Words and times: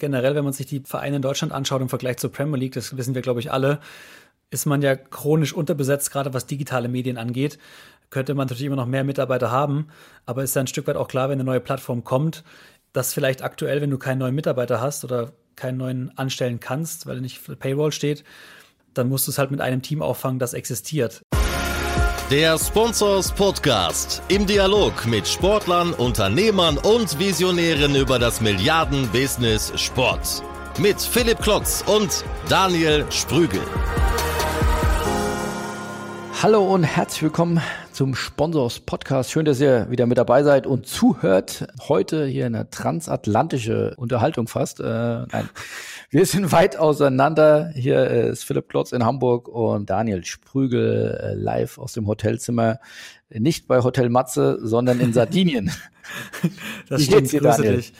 generell, 0.00 0.34
wenn 0.34 0.42
man 0.42 0.52
sich 0.52 0.66
die 0.66 0.80
Vereine 0.80 1.16
in 1.16 1.22
Deutschland 1.22 1.52
anschaut 1.52 1.80
im 1.80 1.88
Vergleich 1.88 2.16
zur 2.16 2.32
Premier 2.32 2.58
League, 2.58 2.72
das 2.72 2.96
wissen 2.96 3.14
wir, 3.14 3.22
glaube 3.22 3.38
ich, 3.38 3.52
alle, 3.52 3.78
ist 4.50 4.66
man 4.66 4.82
ja 4.82 4.96
chronisch 4.96 5.52
unterbesetzt, 5.52 6.10
gerade 6.10 6.34
was 6.34 6.46
digitale 6.46 6.88
Medien 6.88 7.16
angeht. 7.16 7.58
Könnte 8.10 8.34
man 8.34 8.46
natürlich 8.48 8.64
immer 8.64 8.74
noch 8.74 8.86
mehr 8.86 9.04
Mitarbeiter 9.04 9.52
haben, 9.52 9.86
aber 10.26 10.42
ist 10.42 10.56
ja 10.56 10.60
ein 10.60 10.66
Stück 10.66 10.88
weit 10.88 10.96
auch 10.96 11.06
klar, 11.06 11.28
wenn 11.28 11.36
eine 11.36 11.44
neue 11.44 11.60
Plattform 11.60 12.02
kommt, 12.02 12.42
dass 12.92 13.14
vielleicht 13.14 13.42
aktuell, 13.42 13.80
wenn 13.80 13.90
du 13.90 13.98
keinen 13.98 14.18
neuen 14.18 14.34
Mitarbeiter 14.34 14.80
hast 14.80 15.04
oder 15.04 15.32
keinen 15.54 15.78
neuen 15.78 16.18
anstellen 16.18 16.58
kannst, 16.58 17.06
weil 17.06 17.16
er 17.18 17.20
nicht 17.20 17.38
für 17.38 17.54
Payroll 17.54 17.92
steht, 17.92 18.24
dann 18.94 19.08
musst 19.08 19.28
du 19.28 19.30
es 19.30 19.38
halt 19.38 19.52
mit 19.52 19.60
einem 19.60 19.82
Team 19.82 20.02
auffangen, 20.02 20.40
das 20.40 20.54
existiert. 20.54 21.22
Der 22.30 22.56
Sponsors 22.60 23.32
Podcast 23.32 24.22
im 24.28 24.46
Dialog 24.46 25.04
mit 25.04 25.26
Sportlern, 25.26 25.92
Unternehmern 25.92 26.78
und 26.78 27.18
Visionären 27.18 27.96
über 27.96 28.20
das 28.20 28.40
Milliarden-Business 28.40 29.72
Sport. 29.74 30.40
Mit 30.78 31.00
Philipp 31.00 31.42
Klotz 31.42 31.82
und 31.88 32.24
Daniel 32.48 33.04
Sprügel. 33.10 33.62
Hallo 36.40 36.72
und 36.72 36.84
herzlich 36.84 37.24
willkommen 37.24 37.60
zum 38.00 38.14
Sponsors 38.14 38.80
Podcast. 38.80 39.30
Schön, 39.30 39.44
dass 39.44 39.60
ihr 39.60 39.90
wieder 39.90 40.06
mit 40.06 40.16
dabei 40.16 40.42
seid 40.42 40.66
und 40.66 40.86
zuhört. 40.86 41.66
Heute 41.86 42.24
hier 42.24 42.46
eine 42.46 42.70
transatlantische 42.70 43.92
Unterhaltung 43.98 44.48
fast. 44.48 44.80
Äh, 44.80 44.84
nein, 44.84 45.50
wir 46.10 46.24
sind 46.24 46.50
weit 46.50 46.78
auseinander. 46.78 47.70
Hier 47.74 48.06
ist 48.06 48.44
Philipp 48.44 48.70
Klotz 48.70 48.92
in 48.92 49.04
Hamburg 49.04 49.48
und 49.48 49.90
Daniel 49.90 50.24
Sprügel 50.24 51.20
äh, 51.22 51.34
live 51.34 51.76
aus 51.76 51.92
dem 51.92 52.06
Hotelzimmer. 52.06 52.80
Nicht 53.28 53.68
bei 53.68 53.82
Hotel 53.82 54.08
Matze, 54.08 54.58
sondern 54.62 54.98
in 54.98 55.12
Sardinien. 55.12 55.70
das 56.88 57.02
Wie 57.02 57.04
stimmt, 57.04 57.32
dir, 57.32 57.40
grüße 57.40 57.60
dich. 57.60 57.92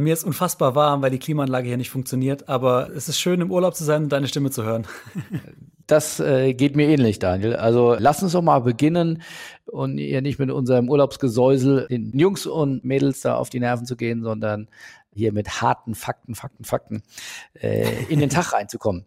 Mir 0.00 0.12
ist 0.12 0.24
unfassbar 0.24 0.74
warm, 0.74 1.02
weil 1.02 1.10
die 1.10 1.20
Klimaanlage 1.20 1.68
hier 1.68 1.76
nicht 1.76 1.90
funktioniert, 1.90 2.48
aber 2.48 2.90
es 2.96 3.08
ist 3.08 3.20
schön, 3.20 3.40
im 3.40 3.52
Urlaub 3.52 3.76
zu 3.76 3.84
sein 3.84 4.04
und 4.04 4.08
deine 4.08 4.26
Stimme 4.26 4.50
zu 4.50 4.64
hören. 4.64 4.86
Das 5.86 6.18
äh, 6.18 6.54
geht 6.54 6.76
mir 6.76 6.88
ähnlich, 6.88 7.18
Daniel. 7.18 7.56
Also 7.56 7.94
lass 7.98 8.22
uns 8.22 8.32
doch 8.32 8.40
mal 8.40 8.60
beginnen 8.60 9.20
und 9.66 9.98
ihr 9.98 10.22
nicht 10.22 10.38
mit 10.38 10.50
unserem 10.50 10.88
Urlaubsgesäusel 10.88 11.88
den 11.88 12.18
Jungs 12.18 12.46
und 12.46 12.86
Mädels 12.86 13.20
da 13.20 13.36
auf 13.36 13.50
die 13.50 13.60
Nerven 13.60 13.84
zu 13.84 13.94
gehen, 13.94 14.22
sondern 14.22 14.70
hier 15.12 15.34
mit 15.34 15.60
harten 15.60 15.94
Fakten, 15.94 16.34
Fakten, 16.34 16.64
Fakten 16.64 17.02
äh, 17.52 18.04
in 18.08 18.18
den 18.18 18.30
Tag 18.30 18.52
reinzukommen. 18.54 19.04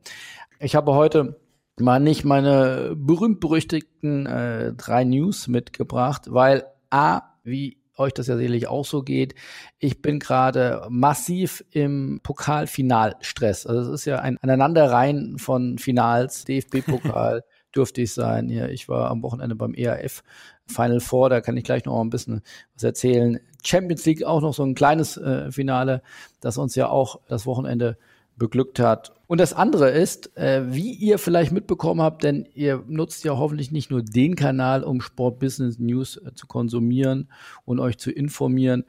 Ich 0.60 0.76
habe 0.76 0.94
heute 0.94 1.40
mal 1.80 2.00
nicht 2.00 2.26
meine 2.26 2.94
berühmt-berüchtigten 2.96 4.28
äh, 4.28 4.74
drei 4.74 5.04
News 5.04 5.48
mitgebracht, 5.48 6.26
weil 6.28 6.66
A, 6.92 7.22
wie 7.44 7.78
euch 7.98 8.14
das 8.14 8.28
ja 8.28 8.38
sicherlich 8.38 8.68
auch 8.68 8.86
so 8.86 9.02
geht. 9.02 9.36
Ich 9.80 10.02
bin 10.02 10.20
gerade 10.20 10.86
massiv 10.90 11.64
im 11.72 12.20
Pokalfinalstress. 12.24 13.66
Also 13.66 13.82
es 13.92 14.02
ist 14.02 14.06
ja 14.06 14.20
ein 14.20 14.38
Aneinanderreihen 14.42 15.38
von 15.38 15.78
Finals, 15.78 16.46
DFB-Pokal 16.46 17.44
dürfte 17.76 18.02
ich 18.02 18.14
sein. 18.14 18.50
Ja, 18.50 18.68
ich 18.68 18.90
war 18.90 19.12
am 19.12 19.24
Wochenende 19.24 19.56
beim 19.56 19.74
ERF 19.74 20.24
Final 20.66 21.00
Four, 21.00 21.30
da 21.30 21.42
kann 21.42 21.58
ich 21.58 21.64
gleich 21.64 21.86
noch 21.86 22.02
ein 22.02 22.10
bisschen 22.10 22.42
was 22.74 22.84
erzählen. 22.84 23.40
Champions 23.64 24.06
League 24.06 24.24
auch 24.24 24.42
noch 24.42 24.54
so 24.54 24.64
ein 24.64 24.76
kleines 24.76 25.18
äh, 25.18 25.52
Finale, 25.52 26.02
das 26.42 26.58
uns 26.58 26.76
ja 26.76 26.90
auch 26.90 27.20
das 27.28 27.46
Wochenende 27.46 27.98
beglückt 28.38 28.80
hat. 28.80 29.14
Und 29.28 29.42
das 29.42 29.54
andere 29.54 29.90
ist, 29.90 30.38
äh, 30.38 30.72
wie 30.72 30.94
ihr 30.94 31.18
vielleicht 31.18 31.52
mitbekommen 31.52 32.02
habt, 32.02 32.24
denn 32.24 32.48
ihr 32.54 32.84
nutzt 32.88 33.26
ja 33.26 33.38
hoffentlich 33.38 33.72
nicht 33.72 33.92
nur 33.92 34.02
den 34.02 34.36
Kanal, 34.36 34.84
um 34.84 35.02
Sport 35.02 35.40
Business 35.40 35.80
News 35.80 36.18
äh, 36.18 36.34
zu 36.34 36.48
konsumieren 36.48 37.30
und 37.66 37.80
euch 37.80 37.98
zu 37.98 38.12
informieren, 38.12 38.86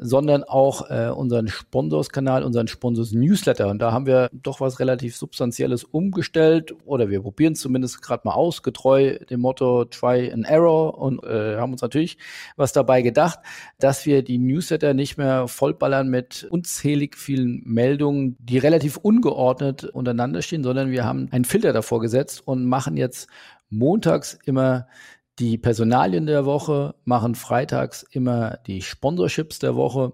sondern 0.00 0.44
auch 0.44 0.90
äh, 0.90 1.10
unseren 1.10 1.48
Sponsorskanal, 1.48 2.44
unseren 2.44 2.68
Sponsors-Newsletter. 2.68 3.68
Und 3.68 3.80
da 3.80 3.92
haben 3.92 4.06
wir 4.06 4.30
doch 4.32 4.60
was 4.60 4.80
relativ 4.80 5.16
Substanzielles 5.16 5.84
umgestellt 5.84 6.74
oder 6.84 7.10
wir 7.10 7.20
probieren 7.22 7.54
es 7.54 7.60
zumindest 7.60 8.00
gerade 8.02 8.22
mal 8.24 8.34
aus, 8.34 8.62
getreu 8.62 9.18
dem 9.30 9.40
Motto 9.40 9.84
Try 9.84 10.32
and 10.32 10.46
Error 10.46 10.98
und 10.98 11.22
äh, 11.24 11.56
haben 11.56 11.72
uns 11.72 11.82
natürlich 11.82 12.18
was 12.56 12.72
dabei 12.72 13.02
gedacht, 13.02 13.40
dass 13.78 14.06
wir 14.06 14.22
die 14.22 14.38
Newsletter 14.38 14.94
nicht 14.94 15.18
mehr 15.18 15.48
vollballern 15.48 16.08
mit 16.08 16.46
unzählig 16.50 17.16
vielen 17.16 17.62
Meldungen, 17.64 18.36
die 18.38 18.58
relativ 18.58 18.96
ungeordnet 18.96 19.84
untereinander 19.84 20.42
stehen, 20.42 20.62
sondern 20.62 20.90
wir 20.90 21.04
haben 21.04 21.28
einen 21.32 21.44
Filter 21.44 21.72
davor 21.72 22.00
gesetzt 22.00 22.42
und 22.46 22.64
machen 22.66 22.96
jetzt 22.96 23.28
montags 23.70 24.38
immer 24.44 24.86
die 25.38 25.56
Personalien 25.56 26.26
der 26.26 26.44
Woche, 26.44 26.94
machen 27.04 27.34
freitags 27.34 28.04
immer 28.10 28.58
die 28.66 28.82
Sponsorships 28.82 29.58
der 29.58 29.76
Woche, 29.76 30.12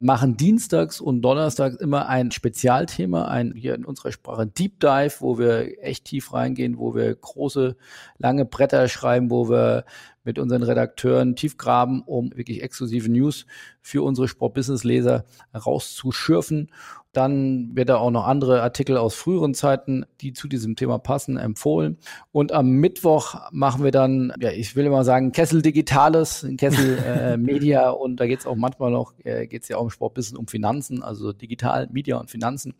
machen 0.00 0.36
dienstags 0.36 1.00
und 1.00 1.22
donnerstags 1.22 1.76
immer 1.76 2.08
ein 2.08 2.32
Spezialthema, 2.32 3.26
ein 3.26 3.54
hier 3.54 3.74
in 3.74 3.84
unserer 3.84 4.10
Sprache 4.10 4.46
Deep 4.46 4.80
Dive, 4.80 5.14
wo 5.20 5.38
wir 5.38 5.82
echt 5.82 6.06
tief 6.06 6.32
reingehen, 6.32 6.78
wo 6.78 6.94
wir 6.94 7.14
große, 7.14 7.76
lange 8.18 8.44
Bretter 8.44 8.88
schreiben, 8.88 9.30
wo 9.30 9.48
wir 9.48 9.84
mit 10.24 10.38
unseren 10.38 10.62
Redakteuren 10.62 11.36
tief 11.36 11.56
graben, 11.56 12.02
um 12.02 12.30
wirklich 12.34 12.62
exklusive 12.62 13.10
News 13.10 13.46
für 13.80 14.02
unsere 14.02 14.26
Sport-Business-Leser 14.26 15.24
rauszuschürfen. 15.54 16.70
Dann 17.16 17.70
wird 17.74 17.88
da 17.88 17.96
auch 17.96 18.10
noch 18.10 18.26
andere 18.26 18.62
Artikel 18.62 18.96
aus 18.96 19.14
früheren 19.14 19.54
Zeiten, 19.54 20.04
die 20.20 20.32
zu 20.32 20.48
diesem 20.48 20.76
Thema 20.76 20.98
passen, 20.98 21.36
empfohlen. 21.36 21.98
Und 22.32 22.52
am 22.52 22.70
Mittwoch 22.70 23.50
machen 23.52 23.84
wir 23.84 23.90
dann, 23.90 24.32
ja, 24.40 24.50
ich 24.50 24.76
will 24.76 24.86
immer 24.86 25.04
sagen, 25.04 25.32
Kessel 25.32 25.62
Digitales, 25.62 26.46
Kessel 26.58 26.98
äh, 27.06 27.36
Media 27.36 27.90
und 27.90 28.18
da 28.20 28.26
geht 28.26 28.40
es 28.40 28.46
auch 28.46 28.56
manchmal 28.56 28.90
noch, 28.90 29.12
äh, 29.24 29.46
geht 29.46 29.62
es 29.62 29.68
ja 29.68 29.76
auch 29.76 29.84
im 29.84 29.90
Sportbusiness 29.90 30.38
um 30.38 30.46
Finanzen, 30.46 31.02
also 31.02 31.32
digital, 31.32 31.88
Media 31.92 32.16
und 32.18 32.30
Finanzen. 32.30 32.74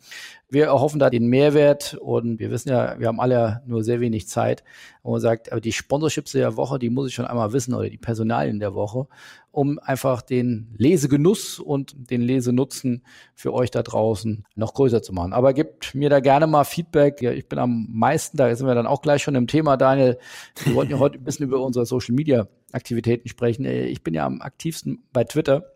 Wir 0.49 0.67
erhoffen 0.67 0.99
da 0.99 1.11
den 1.11 1.27
Mehrwert 1.27 1.95
und 2.01 2.39
wir 2.39 2.51
wissen 2.51 2.69
ja, 2.69 2.99
wir 2.99 3.09
haben 3.09 3.21
alle 3.21 3.63
nur 3.67 3.83
sehr 3.85 4.01
wenig 4.01 4.29
Zeit. 4.29 4.65
Und 5.05 5.13
man 5.13 5.21
sagt, 5.21 5.53
aber 5.53 5.61
die 5.61 5.71
Sponsorships 5.71 6.33
der 6.33 6.57
Woche, 6.57 6.81
die 6.81 6.91
muss 6.91 7.09
ich 7.09 7.15
schon 7.15 7.27
einmal 7.27 7.53
wissen 7.53 7.75
oder 7.75 7.89
die 7.89 7.99
Personalien 7.99 8.59
der 8.59 8.75
Woche 8.75 9.07
um 9.55 9.79
einfach 9.79 10.21
den 10.21 10.75
Lesegenuss 10.77 11.61
und 11.61 12.11
den 12.11 12.21
Lesenutzen 12.21 13.05
für 13.35 13.55
euch 13.55 13.71
da 13.71 13.85
draußen 13.85 14.45
noch 14.57 14.75
größer 14.75 15.01
zu 15.01 15.13
machen. 15.13 15.33
Aber 15.33 15.53
gebt 15.55 15.95
mir 15.95 16.11
da 16.11 16.19
gerne 16.19 16.49
mal 16.49 16.65
Feedback. 16.65 17.23
Ja, 17.23 17.31
ich 17.31 17.49
bin 17.49 17.61
am 17.61 17.87
meisten, 17.89 18.37
da 18.37 18.55
sind 18.55 18.67
wir 18.67 18.75
dann 18.75 18.89
auch 18.89 19.01
gleich 19.01 19.23
schon 19.23 19.37
im 19.37 19.47
Thema, 19.47 19.77
Daniel. 19.77 20.19
Wir 20.65 20.75
wollten 20.75 20.91
ja 20.91 20.99
heute 20.99 21.19
ein 21.19 21.25
bisschen 21.25 21.47
über 21.47 21.61
unsere 21.61 21.87
Social 21.87 22.17
Media 22.17 22.49
Aktivitäten 22.73 23.29
sprechen. 23.29 23.65
Ich 23.65 24.03
bin 24.03 24.15
ja 24.15 24.27
am 24.27 24.43
aktivsten 24.43 25.05
bei 25.13 25.23
Twitter. 25.23 25.74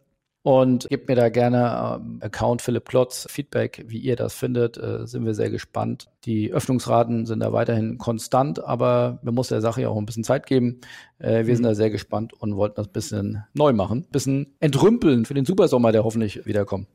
Und 0.49 0.89
gebt 0.89 1.09
mir 1.09 1.15
da 1.15 1.29
gerne 1.29 2.01
ähm, 2.01 2.21
Account 2.23 2.63
Philipp 2.63 2.89
Klotz 2.89 3.27
Feedback, 3.31 3.85
wie 3.87 3.99
ihr 3.99 4.17
das 4.17 4.33
findet. 4.33 4.79
Äh, 4.79 5.07
sind 5.07 5.27
wir 5.27 5.35
sehr 5.35 5.51
gespannt. 5.51 6.09
Die 6.25 6.55
Öffnungsraten 6.55 7.27
sind 7.27 7.41
da 7.41 7.53
weiterhin 7.53 7.99
konstant, 7.99 8.65
aber 8.65 9.19
man 9.23 9.35
muss 9.35 9.49
der 9.49 9.61
Sache 9.61 9.83
ja 9.83 9.91
auch 9.91 9.99
ein 9.99 10.07
bisschen 10.07 10.25
Zeit 10.25 10.47
geben. 10.47 10.81
Äh, 11.19 11.45
wir 11.45 11.53
mhm. 11.53 11.57
sind 11.57 11.63
da 11.65 11.75
sehr 11.75 11.91
gespannt 11.91 12.33
und 12.33 12.57
wollten 12.57 12.77
das 12.77 12.87
ein 12.87 12.93
bisschen 12.95 13.45
neu 13.53 13.75
machen, 13.75 14.07
ein 14.09 14.11
bisschen 14.11 14.55
entrümpeln 14.59 15.27
für 15.27 15.35
den 15.35 15.45
Supersommer, 15.45 15.93
der 15.93 16.05
hoffentlich 16.05 16.47
wiederkommt. 16.47 16.89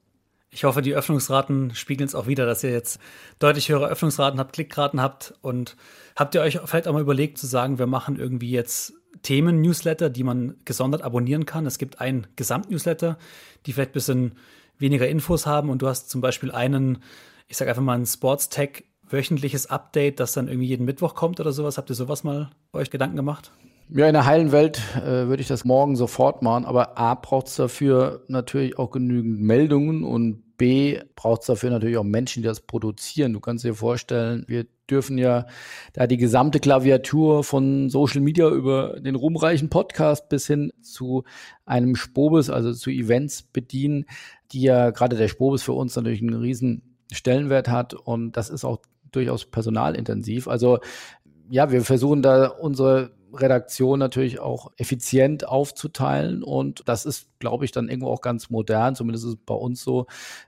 Ich 0.50 0.64
hoffe, 0.64 0.82
die 0.82 0.96
Öffnungsraten 0.96 1.76
spiegeln 1.76 2.08
es 2.08 2.16
auch 2.16 2.26
wieder, 2.26 2.48
dass 2.48 2.64
ihr 2.64 2.72
jetzt 2.72 3.00
deutlich 3.38 3.70
höhere 3.70 3.88
Öffnungsraten 3.88 4.40
habt, 4.40 4.54
Klickraten 4.54 5.00
habt. 5.00 5.36
Und 5.42 5.76
habt 6.16 6.34
ihr 6.34 6.42
euch 6.42 6.60
vielleicht 6.66 6.88
auch 6.88 6.94
mal 6.94 7.02
überlegt 7.02 7.38
zu 7.38 7.46
sagen, 7.46 7.78
wir 7.78 7.86
machen 7.86 8.18
irgendwie 8.18 8.50
jetzt 8.50 8.94
Themen-Newsletter, 9.22 10.10
die 10.10 10.24
man 10.24 10.56
gesondert 10.66 11.02
abonnieren 11.02 11.46
kann. 11.46 11.66
Es 11.66 11.78
gibt 11.78 12.02
einen 12.02 12.28
Gesamt-Newsletter, 12.36 13.18
die 13.66 13.74
vielleicht 13.74 13.92
ein 13.92 13.94
bisschen 13.94 14.32
weniger 14.80 15.08
Infos 15.08 15.46
haben. 15.46 15.70
Und 15.70 15.82
du 15.82 15.88
hast 15.88 16.10
zum 16.10 16.22
Beispiel 16.22 16.52
einen, 16.52 17.00
ich 17.48 17.58
sage 17.58 17.70
einfach 17.70 17.84
mal 17.84 17.98
ein 17.98 18.06
Sports-Tech 18.06 18.86
wöchentliches 19.10 19.68
Update, 19.68 20.20
das 20.20 20.34
dann 20.34 20.48
irgendwie 20.48 20.68
jeden 20.68 20.86
Mittwoch 20.86 21.14
kommt 21.14 21.40
oder 21.40 21.52
sowas. 21.52 21.78
Habt 21.78 21.90
ihr 21.90 21.96
sowas 21.96 22.24
mal 22.24 22.50
euch 22.74 22.90
Gedanken 22.90 23.16
gemacht? 23.16 23.52
Ja, 23.90 24.08
in 24.08 24.14
der 24.14 24.26
heilen 24.26 24.52
Welt 24.52 24.82
äh, 24.96 25.28
würde 25.28 25.42
ich 25.42 25.48
das 25.48 25.66
morgen 25.66 25.96
sofort 25.96 26.42
machen, 26.42 26.66
aber 26.66 26.98
A 26.98 27.16
braucht 27.16 27.48
es 27.48 27.56
dafür 27.56 28.24
natürlich 28.28 28.80
auch 28.80 28.92
genügend 28.92 29.42
Meldungen 29.42 30.04
und 30.04 30.58
B 30.58 31.00
braucht 31.16 31.42
es 31.42 31.48
dafür 31.48 31.70
natürlich 31.70 31.98
auch 31.98 32.04
Menschen, 32.04 32.42
die 32.42 32.48
das 32.48 32.62
produzieren. 32.62 33.34
Du 33.34 33.40
kannst 33.40 33.66
dir 33.66 33.76
vorstellen, 33.76 34.46
wir 34.48 34.66
dürfen 34.90 35.18
ja 35.18 35.46
da 35.94 36.08
die 36.08 36.18
gesamte 36.18 36.60
Klaviatur 36.60 37.44
von 37.44 37.90
Social 37.90 38.22
Media 38.22 38.50
über 38.50 39.00
den 39.00 39.16
ruhmreichen 39.16 39.70
Podcast 39.70 40.30
bis 40.30 40.48
hin 40.48 40.72
zu 40.82 41.24
einem 41.66 41.96
Spobis, 41.96 42.50
also 42.50 42.74
zu 42.74 42.90
Events 42.90 43.44
bedienen, 43.44 44.06
die 44.52 44.62
ja 44.62 44.92
gerade 44.92 45.16
der 45.16 45.28
Spobis 45.28 45.64
für 45.64 45.74
uns 45.74 45.96
natürlich 45.96 46.22
einen 46.22 46.34
riesen 46.34 46.96
Stellenwert 47.12 47.70
hat 47.70 47.94
und 47.94 48.34
das 48.38 48.50
ist 48.50 48.66
auch 48.66 48.80
durchaus 49.12 49.46
personalintensiv. 49.46 50.48
Also 50.48 50.80
ja, 51.50 51.72
wir 51.72 51.84
versuchen 51.84 52.22
da 52.22 52.48
unsere 52.48 53.12
Redaktion 53.34 54.00
natürlich 54.00 54.40
auch 54.40 54.72
effizient 54.78 55.48
aufzuteilen. 55.48 56.44
Und 56.44 56.84
das 56.86 57.06
ist, 57.06 57.28
glaube 57.40 57.66
ich, 57.66 57.72
dann 57.72 57.90
irgendwo 57.90 58.10
auch 58.10 58.22
ganz 58.22 58.50
modern. 58.50 58.96
Zumindest 58.96 59.26
ist 59.26 59.32
es 59.32 59.40
bei 59.46 59.54
uns 59.54 59.84
so, 59.84 60.08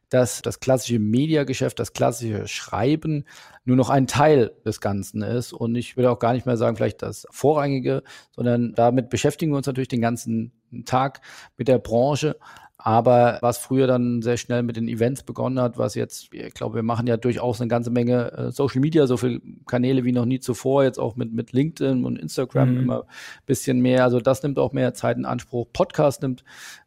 dass 0.09 0.41
das 0.41 0.59
klassische 0.59 0.99
Mediageschäft, 0.99 1.79
das 1.79 1.93
klassische 1.93 2.47
Schreiben 2.47 3.25
nur 3.63 3.75
noch 3.75 3.89
ein 3.89 4.07
Teil 4.07 4.51
des 4.65 4.81
Ganzen 4.81 5.21
ist. 5.21 5.53
Und 5.53 5.75
ich 5.75 5.97
will 5.97 6.05
auch 6.05 6.19
gar 6.19 6.33
nicht 6.33 6.45
mehr 6.45 6.57
sagen, 6.57 6.75
vielleicht 6.75 7.01
das 7.01 7.27
Vorrangige, 7.31 8.03
sondern 8.31 8.73
damit 8.73 9.09
beschäftigen 9.09 9.51
wir 9.51 9.57
uns 9.57 9.67
natürlich 9.67 9.89
den 9.89 10.01
ganzen 10.01 10.51
Tag 10.85 11.21
mit 11.57 11.67
der 11.67 11.79
Branche. 11.79 12.37
Aber 12.85 13.39
was 13.41 13.57
früher 13.57 13.87
dann 13.87 14.21
sehr 14.21 14.37
schnell 14.37 14.61
mit 14.61 14.77
den 14.77 14.87
Events 14.87 15.23
begonnen 15.23 15.59
hat, 15.59 15.79
was 15.79 15.95
jetzt, 15.95 16.31
ich 16.31 16.53
glaube, 16.53 16.75
wir 16.75 16.83
machen 16.83 17.07
ja 17.07 17.17
durchaus 17.17 17.59
eine 17.59 17.67
ganze 17.67 17.89
Menge 17.89 18.31
äh, 18.33 18.51
Social 18.51 18.79
Media, 18.79 19.07
so 19.07 19.17
viele 19.17 19.41
Kanäle 19.65 20.03
wie 20.03 20.11
noch 20.11 20.25
nie 20.25 20.39
zuvor, 20.39 20.83
jetzt 20.83 20.99
auch 20.99 21.15
mit, 21.15 21.33
mit 21.33 21.51
LinkedIn 21.51 22.05
und 22.05 22.19
Instagram 22.19 22.73
mhm. 22.73 22.79
immer 22.81 22.99
ein 22.99 23.45
bisschen 23.47 23.79
mehr. 23.79 24.03
Also 24.03 24.19
das 24.19 24.43
nimmt 24.43 24.59
auch 24.59 24.71
mehr 24.71 24.93
Zeit 24.93 25.17
in 25.17 25.25
Anspruch. 25.25 25.65
Podcast 25.73 26.21
nimmt 26.21 26.43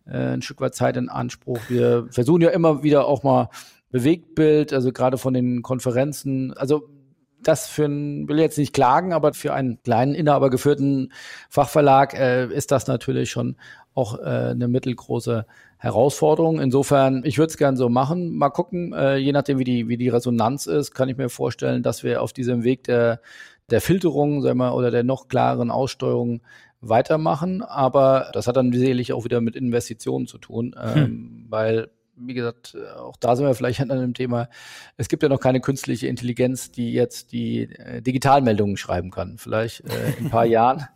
äh, 0.07 0.35
ein 0.35 0.43
Stück 0.43 0.61
weit 0.61 0.77
Zeit 0.77 0.97
in 0.97 1.09
Anspruch. 1.09 1.59
Wir 1.69 2.07
versuchen 2.13 2.43
ja 2.43 2.51
immer 2.51 2.85
wieder 2.85 3.09
auch 3.09 3.25
mal 3.25 3.49
Bewegtbild, 3.91 4.73
also 4.73 4.93
gerade 4.93 5.19
von 5.19 5.35
den 5.35 5.63
Konferenzen, 5.63 6.53
also 6.53 6.89
das 7.49 7.67
für 7.67 7.87
ein, 7.87 8.29
will 8.29 8.39
jetzt 8.39 8.59
nicht 8.59 8.75
klagen, 8.75 9.13
aber 9.13 9.33
für 9.33 9.55
einen 9.55 9.83
kleinen, 9.83 10.15
inhabergeführten 10.15 11.13
Fachverlag 11.49 12.15
äh, 12.15 12.47
ist 12.47 12.71
das 12.71 12.87
natürlich 12.87 13.31
schon 13.31 13.57
auch 13.95 14.19
äh, 14.19 14.51
eine 14.51 14.69
mittelgroße 14.69 15.47
Herausforderung. 15.79 16.61
Insofern, 16.61 17.23
ich 17.25 17.39
würde 17.39 17.51
es 17.51 17.57
gern 17.57 17.77
so 17.77 17.89
machen. 17.89 18.37
Mal 18.37 18.51
gucken, 18.51 18.93
äh, 18.93 19.17
je 19.17 19.33
nachdem, 19.33 19.59
wie 19.59 19.65
die, 19.65 19.89
wie 19.89 19.97
die 19.97 20.09
Resonanz 20.09 20.67
ist, 20.67 20.93
kann 20.93 21.09
ich 21.09 21.17
mir 21.17 21.29
vorstellen, 21.29 21.83
dass 21.83 22.05
wir 22.05 22.23
auf 22.23 22.33
diesem 22.33 22.65
Weg 22.65 22.85
der, 22.85 23.21
der 23.71 23.81
Filterung, 23.81 24.43
sagen 24.43 24.59
wir, 24.59 24.75
oder 24.75 24.91
der 24.91 25.05
noch 25.05 25.29
klareren 25.29 25.71
Aussteuerung 25.71 26.43
weitermachen. 26.81 27.63
Aber 27.63 28.31
das 28.33 28.47
hat 28.47 28.57
dann 28.57 28.73
sicherlich 28.73 29.13
auch 29.13 29.25
wieder 29.25 29.41
mit 29.41 29.57
Investitionen 29.57 30.27
zu 30.27 30.39
tun, 30.39 30.77
ähm, 30.81 30.95
hm. 30.95 31.47
weil 31.49 31.91
wie 32.21 32.35
gesagt, 32.35 32.77
auch 32.97 33.17
da 33.17 33.37
sind 33.37 33.47
wir 33.47 33.55
vielleicht 33.55 33.81
an 33.83 33.91
einem 33.91 34.15
Thema. 34.15 34.49
Es 34.97 35.09
gibt 35.09 35.23
ja 35.23 35.29
noch 35.29 35.41
keine 35.41 35.61
künstliche 35.61 36.07
Intelligenz, 36.07 36.71
die 36.71 36.93
jetzt 36.93 37.33
die 37.33 37.63
äh, 37.63 38.03
Digitalmeldungen 38.03 38.77
schreiben 38.77 39.11
kann. 39.11 39.39
Vielleicht 39.39 39.81
äh, 39.81 40.13
in 40.19 40.27
ein 40.27 40.31
paar 40.31 40.47
Jahren. 40.47 40.87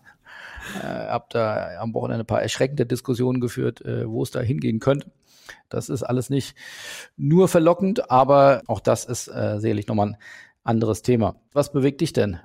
Äh, 0.80 0.86
hab 0.86 1.30
da 1.30 1.78
am 1.80 1.92
Wochenende 1.94 2.24
ein 2.24 2.26
paar 2.26 2.42
erschreckende 2.42 2.86
Diskussionen 2.86 3.40
geführt, 3.40 3.84
äh, 3.84 4.08
wo 4.08 4.22
es 4.22 4.30
da 4.30 4.40
hingehen 4.40 4.78
könnte. 4.78 5.10
Das 5.68 5.88
ist 5.88 6.02
alles 6.02 6.30
nicht 6.30 6.54
nur 7.16 7.48
verlockend, 7.48 8.10
aber 8.10 8.62
auch 8.66 8.80
das 8.80 9.04
ist 9.04 9.28
äh, 9.28 9.58
sicherlich 9.58 9.88
nochmal 9.88 10.08
ein 10.08 10.16
anderes 10.62 11.02
Thema. 11.02 11.36
Was 11.52 11.72
bewegt 11.72 12.00
dich 12.00 12.12
denn? 12.12 12.38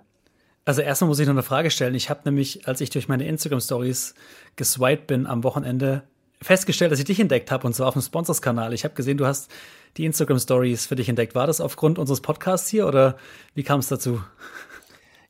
Also 0.65 0.81
erstmal 0.81 1.07
muss 1.07 1.19
ich 1.19 1.27
noch 1.27 1.33
eine 1.33 1.44
Frage 1.44 1.71
stellen. 1.71 1.95
Ich 1.95 2.09
habe 2.09 2.21
nämlich, 2.25 2.68
als 2.68 2.81
ich 2.81 2.89
durch 2.89 3.07
meine 3.07 3.25
Instagram-Stories 3.25 4.15
geswiped 4.56 5.07
bin 5.07 5.25
am 5.25 5.44
Wochenende, 5.44 6.03
festgestellt, 6.41 6.91
dass 6.91 6.99
ich 6.99 7.05
dich 7.05 7.19
entdeckt 7.19 7.51
habe 7.51 7.65
und 7.65 7.73
zwar 7.73 7.87
auf 7.87 7.93
dem 7.93 8.01
Sponsors-Kanal. 8.01 8.73
Ich 8.73 8.83
habe 8.83 8.93
gesehen, 8.93 9.17
du 9.17 9.25
hast 9.25 9.51
die 9.97 10.05
Instagram-Stories 10.05 10.85
für 10.85 10.95
dich 10.95 11.09
entdeckt. 11.09 11.35
War 11.35 11.47
das 11.47 11.61
aufgrund 11.61 11.97
unseres 11.97 12.21
Podcasts 12.21 12.69
hier 12.69 12.87
oder 12.87 13.17
wie 13.55 13.63
kam 13.63 13.79
es 13.79 13.87
dazu? 13.87 14.21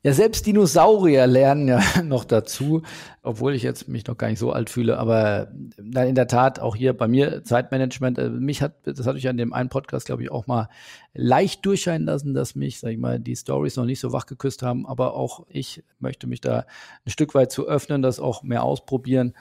Ja, 0.04 0.12
selbst 0.12 0.46
Dinosaurier 0.46 1.26
lernen 1.26 1.66
ja 1.66 1.82
noch 2.04 2.24
dazu, 2.24 2.82
obwohl 3.22 3.54
ich 3.54 3.64
jetzt 3.64 3.88
mich 3.88 4.06
noch 4.06 4.16
gar 4.16 4.28
nicht 4.28 4.38
so 4.38 4.52
alt 4.52 4.70
fühle, 4.70 4.96
aber 4.96 5.48
in 5.76 6.14
der 6.14 6.28
Tat 6.28 6.60
auch 6.60 6.76
hier 6.76 6.96
bei 6.96 7.08
mir 7.08 7.42
Zeitmanagement, 7.42 8.16
äh, 8.16 8.30
mich 8.30 8.62
hat, 8.62 8.74
das 8.84 9.04
hatte 9.08 9.18
ich 9.18 9.28
an 9.28 9.36
dem 9.36 9.52
einen 9.52 9.70
Podcast, 9.70 10.06
glaube 10.06 10.22
ich, 10.22 10.30
auch 10.30 10.46
mal 10.46 10.68
leicht 11.14 11.66
durchscheinen 11.66 12.06
lassen, 12.06 12.32
dass 12.32 12.54
mich, 12.54 12.78
sag 12.78 12.92
ich 12.92 12.98
mal, 12.98 13.18
die 13.18 13.34
Stories 13.34 13.74
noch 13.74 13.86
nicht 13.86 13.98
so 13.98 14.12
wach 14.12 14.26
geküsst 14.26 14.62
haben, 14.62 14.86
aber 14.86 15.14
auch 15.14 15.44
ich 15.48 15.82
möchte 15.98 16.28
mich 16.28 16.40
da 16.40 16.64
ein 17.04 17.10
Stück 17.10 17.34
weit 17.34 17.50
zu 17.50 17.66
öffnen, 17.66 18.00
das 18.00 18.20
auch 18.20 18.44
mehr 18.44 18.62
ausprobieren. 18.62 19.34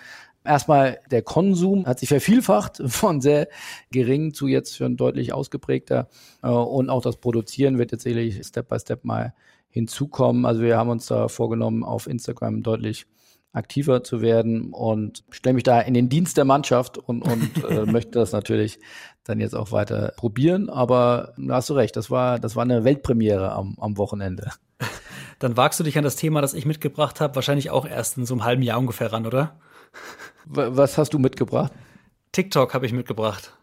Erstmal 0.48 1.00
der 1.12 1.22
Konsum 1.22 1.86
hat 1.86 2.00
sich 2.00 2.10
vervielfacht 2.10 2.82
von 2.86 3.22
sehr 3.22 3.48
gering 3.92 4.34
zu 4.34 4.48
jetzt 4.48 4.78
schon 4.78 4.98
deutlich 4.98 5.34
ausgeprägter 5.34 6.08
äh, 6.42 6.50
und 6.50 6.90
auch 6.90 7.02
das 7.02 7.18
Produzieren 7.18 7.78
wird 7.78 7.92
jetzt 7.92 8.04
sicherlich 8.04 8.46
Step 8.46 8.70
by 8.70 8.80
Step 8.80 9.04
mal 9.04 9.34
hinzukommen. 9.70 10.46
Also 10.46 10.62
wir 10.62 10.78
haben 10.78 10.90
uns 10.90 11.08
da 11.08 11.28
vorgenommen, 11.28 11.84
auf 11.84 12.08
Instagram 12.08 12.64
deutlich 12.64 13.06
aktiver 13.54 14.04
zu 14.04 14.22
werden 14.22 14.72
und 14.72 15.24
stelle 15.30 15.56
mich 15.56 15.64
da 15.64 15.82
in 15.82 15.94
den 15.94 16.10
Dienst 16.10 16.38
der 16.38 16.46
Mannschaft 16.46 16.98
und, 16.98 17.22
und 17.24 17.64
äh, 17.70 17.86
möchte 17.86 18.12
das 18.12 18.32
natürlich 18.32 18.80
dann 19.24 19.40
jetzt 19.40 19.56
auch 19.56 19.72
weiter 19.72 20.14
probieren. 20.16 20.70
Aber 20.70 21.34
da 21.38 21.56
hast 21.56 21.70
du 21.70 21.74
recht, 21.74 21.96
das 21.96 22.10
war, 22.10 22.40
das 22.40 22.56
war 22.56 22.64
eine 22.64 22.84
Weltpremiere 22.84 23.52
am, 23.52 23.76
am 23.80 23.98
Wochenende. 23.98 24.52
Dann 25.40 25.56
wagst 25.56 25.80
du 25.80 25.84
dich 25.84 25.98
an 25.98 26.04
das 26.04 26.16
Thema, 26.16 26.42
das 26.42 26.56
ich 26.56 26.66
mitgebracht 26.66 27.22
habe, 27.22 27.36
wahrscheinlich 27.36 27.70
auch 27.70 27.86
erst 27.86 28.18
in 28.18 28.26
so 28.26 28.34
einem 28.34 28.44
halben 28.44 28.64
Jahr 28.64 28.80
ungefähr 28.80 29.14
ran, 29.14 29.28
oder? 29.28 29.60
Was 30.46 30.98
hast 30.98 31.14
du 31.14 31.20
mitgebracht? 31.20 31.72
TikTok 32.32 32.74
habe 32.74 32.86
ich 32.86 32.94
mitgebracht. 32.94 33.54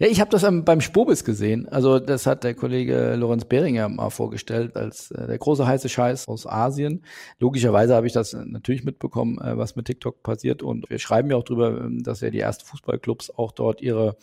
Ja, 0.00 0.06
ich 0.06 0.18
habe 0.18 0.30
das 0.30 0.46
beim 0.64 0.80
Spobis 0.80 1.24
gesehen. 1.24 1.68
Also 1.68 1.98
das 1.98 2.24
hat 2.24 2.42
der 2.42 2.54
Kollege 2.54 3.16
Lorenz 3.16 3.44
Behringer 3.44 3.86
mal 3.90 4.08
vorgestellt 4.08 4.74
als 4.74 5.10
äh, 5.10 5.26
der 5.26 5.36
große 5.36 5.66
heiße 5.66 5.90
Scheiß 5.90 6.26
aus 6.26 6.46
Asien. 6.46 7.04
Logischerweise 7.38 7.94
habe 7.94 8.06
ich 8.06 8.14
das 8.14 8.32
natürlich 8.32 8.82
mitbekommen, 8.82 9.38
äh, 9.42 9.58
was 9.58 9.76
mit 9.76 9.84
TikTok 9.84 10.22
passiert. 10.22 10.62
Und 10.62 10.88
wir 10.88 10.98
schreiben 10.98 11.30
ja 11.30 11.36
auch 11.36 11.44
drüber, 11.44 11.82
ähm, 11.82 12.02
dass 12.02 12.22
ja 12.22 12.30
die 12.30 12.40
ersten 12.40 12.64
Fußballclubs 12.64 13.28
auch 13.36 13.52
dort 13.52 13.82
ihre 13.82 14.16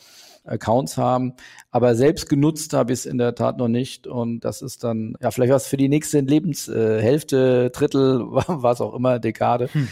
Accounts 0.47 0.97
haben. 0.97 1.33
Aber 1.69 1.93
selbst 1.93 2.27
genutzt 2.27 2.73
habe 2.73 2.93
ich 2.93 2.99
es 2.99 3.05
in 3.05 3.19
der 3.19 3.35
Tat 3.35 3.57
noch 3.59 3.67
nicht. 3.67 4.07
Und 4.07 4.39
das 4.39 4.63
ist 4.63 4.83
dann, 4.83 5.15
ja, 5.21 5.29
vielleicht 5.29 5.53
was 5.53 5.67
für 5.67 5.77
die 5.77 5.89
nächste 5.89 6.21
Lebenshälfte, 6.21 7.65
äh, 7.65 7.69
Drittel, 7.69 8.21
was 8.31 8.81
auch 8.81 8.95
immer, 8.95 9.19
Dekade. 9.19 9.69
Hm. 9.71 9.87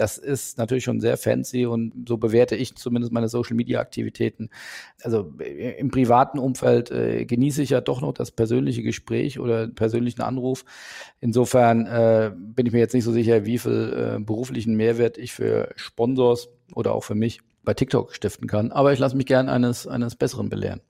Das 0.00 0.16
ist 0.16 0.56
natürlich 0.56 0.84
schon 0.84 0.98
sehr 0.98 1.18
fancy 1.18 1.66
und 1.66 2.08
so 2.08 2.16
bewerte 2.16 2.56
ich 2.56 2.74
zumindest 2.74 3.12
meine 3.12 3.28
Social 3.28 3.54
Media 3.54 3.80
Aktivitäten. 3.80 4.48
Also 5.02 5.34
äh, 5.38 5.78
im 5.78 5.90
privaten 5.90 6.38
Umfeld 6.38 6.90
äh, 6.90 7.26
genieße 7.26 7.60
ich 7.60 7.68
ja 7.68 7.82
doch 7.82 8.00
noch 8.00 8.14
das 8.14 8.30
persönliche 8.30 8.82
Gespräch 8.82 9.38
oder 9.38 9.68
persönlichen 9.68 10.22
Anruf. 10.22 10.64
Insofern 11.20 11.84
äh, 11.84 12.32
bin 12.34 12.64
ich 12.64 12.72
mir 12.72 12.78
jetzt 12.78 12.94
nicht 12.94 13.04
so 13.04 13.12
sicher, 13.12 13.44
wie 13.44 13.58
viel 13.58 14.16
äh, 14.16 14.20
beruflichen 14.22 14.74
Mehrwert 14.74 15.18
ich 15.18 15.34
für 15.34 15.68
Sponsors 15.76 16.48
oder 16.72 16.94
auch 16.94 17.04
für 17.04 17.14
mich 17.14 17.40
bei 17.62 17.74
TikTok 17.74 18.14
stiften 18.14 18.48
kann. 18.48 18.72
Aber 18.72 18.94
ich 18.94 18.98
lasse 18.98 19.18
mich 19.18 19.26
gern 19.26 19.50
eines, 19.50 19.86
eines 19.86 20.16
Besseren 20.16 20.48
belehren. 20.48 20.80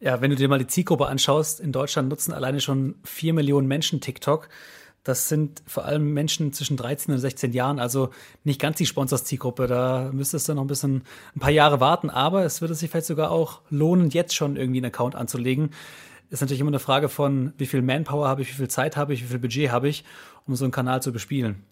Ja, 0.00 0.22
wenn 0.22 0.30
du 0.30 0.36
dir 0.36 0.48
mal 0.48 0.58
die 0.58 0.66
Zielgruppe 0.66 1.08
anschaust, 1.08 1.60
in 1.60 1.72
Deutschland 1.72 2.08
nutzen 2.08 2.32
alleine 2.32 2.60
schon 2.60 2.94
vier 3.04 3.34
Millionen 3.34 3.68
Menschen 3.68 4.00
TikTok. 4.00 4.48
Das 5.08 5.26
sind 5.26 5.62
vor 5.64 5.86
allem 5.86 6.12
Menschen 6.12 6.52
zwischen 6.52 6.76
13 6.76 7.14
und 7.14 7.18
16 7.18 7.54
Jahren, 7.54 7.78
also 7.78 8.10
nicht 8.44 8.60
ganz 8.60 8.76
die 8.76 8.84
Sponsors-Zielgruppe. 8.84 9.66
Da 9.66 10.10
müsstest 10.12 10.50
du 10.50 10.54
noch 10.54 10.60
ein 10.60 10.66
bisschen, 10.66 11.02
ein 11.34 11.40
paar 11.40 11.50
Jahre 11.50 11.80
warten, 11.80 12.10
aber 12.10 12.44
es 12.44 12.60
würde 12.60 12.74
sich 12.74 12.90
vielleicht 12.90 13.06
sogar 13.06 13.30
auch 13.30 13.62
lohnen, 13.70 14.10
jetzt 14.10 14.34
schon 14.34 14.56
irgendwie 14.56 14.80
einen 14.80 14.92
Account 14.92 15.14
anzulegen. 15.14 15.70
Ist 16.28 16.42
natürlich 16.42 16.60
immer 16.60 16.68
eine 16.68 16.78
Frage 16.78 17.08
von, 17.08 17.54
wie 17.56 17.64
viel 17.64 17.80
Manpower 17.80 18.28
habe 18.28 18.42
ich, 18.42 18.50
wie 18.50 18.56
viel 18.56 18.68
Zeit 18.68 18.98
habe 18.98 19.14
ich, 19.14 19.22
wie 19.22 19.28
viel 19.28 19.38
Budget 19.38 19.70
habe 19.70 19.88
ich, 19.88 20.04
um 20.46 20.54
so 20.56 20.66
einen 20.66 20.72
Kanal 20.72 21.00
zu 21.00 21.10
bespielen. 21.10 21.64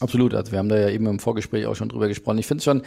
Absolut. 0.00 0.34
Also 0.34 0.50
wir 0.50 0.58
haben 0.58 0.68
da 0.68 0.76
ja 0.76 0.88
eben 0.88 1.06
im 1.06 1.20
Vorgespräch 1.20 1.66
auch 1.66 1.76
schon 1.76 1.90
drüber 1.90 2.08
gesprochen. 2.08 2.38
Ich 2.38 2.48
finde 2.48 2.58
es 2.58 2.64
schon 2.64 2.82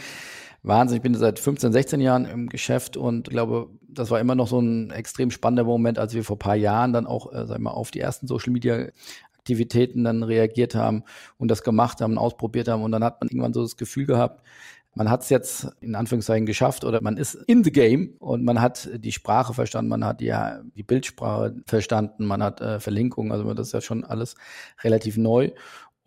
Wahnsinn. 0.63 0.97
Ich 0.97 1.03
bin 1.03 1.15
seit 1.15 1.39
15, 1.39 1.71
16 1.71 2.01
Jahren 2.01 2.25
im 2.25 2.49
Geschäft 2.49 2.97
und 2.97 3.29
glaube, 3.29 3.69
das 3.87 4.11
war 4.11 4.19
immer 4.19 4.35
noch 4.35 4.47
so 4.47 4.59
ein 4.59 4.91
extrem 4.91 5.31
spannender 5.31 5.63
Moment, 5.63 5.99
als 5.99 6.13
wir 6.13 6.23
vor 6.23 6.37
paar 6.37 6.55
Jahren 6.55 6.93
dann 6.93 7.07
auch, 7.07 7.31
äh, 7.33 7.45
sag 7.45 7.59
mal, 7.59 7.71
auf 7.71 7.91
die 7.91 7.99
ersten 7.99 8.27
Social 8.27 8.51
Media 8.51 8.87
Aktivitäten 9.47 10.03
dann 10.03 10.23
reagiert 10.23 10.75
haben 10.75 11.03
und 11.37 11.49
das 11.49 11.63
gemacht 11.63 12.01
haben, 12.01 12.17
ausprobiert 12.17 12.67
haben. 12.67 12.83
Und 12.83 12.91
dann 12.91 13.03
hat 13.03 13.21
man 13.21 13.29
irgendwann 13.29 13.53
so 13.53 13.61
das 13.61 13.77
Gefühl 13.77 14.05
gehabt, 14.05 14.41
man 14.93 15.09
hat 15.09 15.21
es 15.21 15.29
jetzt 15.29 15.67
in 15.79 15.95
Anführungszeichen 15.95 16.45
geschafft 16.45 16.83
oder 16.83 17.01
man 17.01 17.15
ist 17.15 17.35
in 17.35 17.63
the 17.63 17.71
game 17.71 18.15
und 18.19 18.43
man 18.43 18.59
hat 18.59 18.89
die 18.93 19.13
Sprache 19.13 19.53
verstanden, 19.53 19.89
man 19.89 20.03
hat 20.03 20.21
ja 20.21 20.59
die 20.75 20.83
Bildsprache 20.83 21.55
verstanden, 21.65 22.25
man 22.25 22.43
hat 22.43 22.59
äh, 22.59 22.81
Verlinkungen, 22.81 23.31
also 23.31 23.53
das 23.53 23.67
ist 23.67 23.73
ja 23.73 23.79
schon 23.79 24.03
alles 24.03 24.35
relativ 24.83 25.15
neu. 25.15 25.51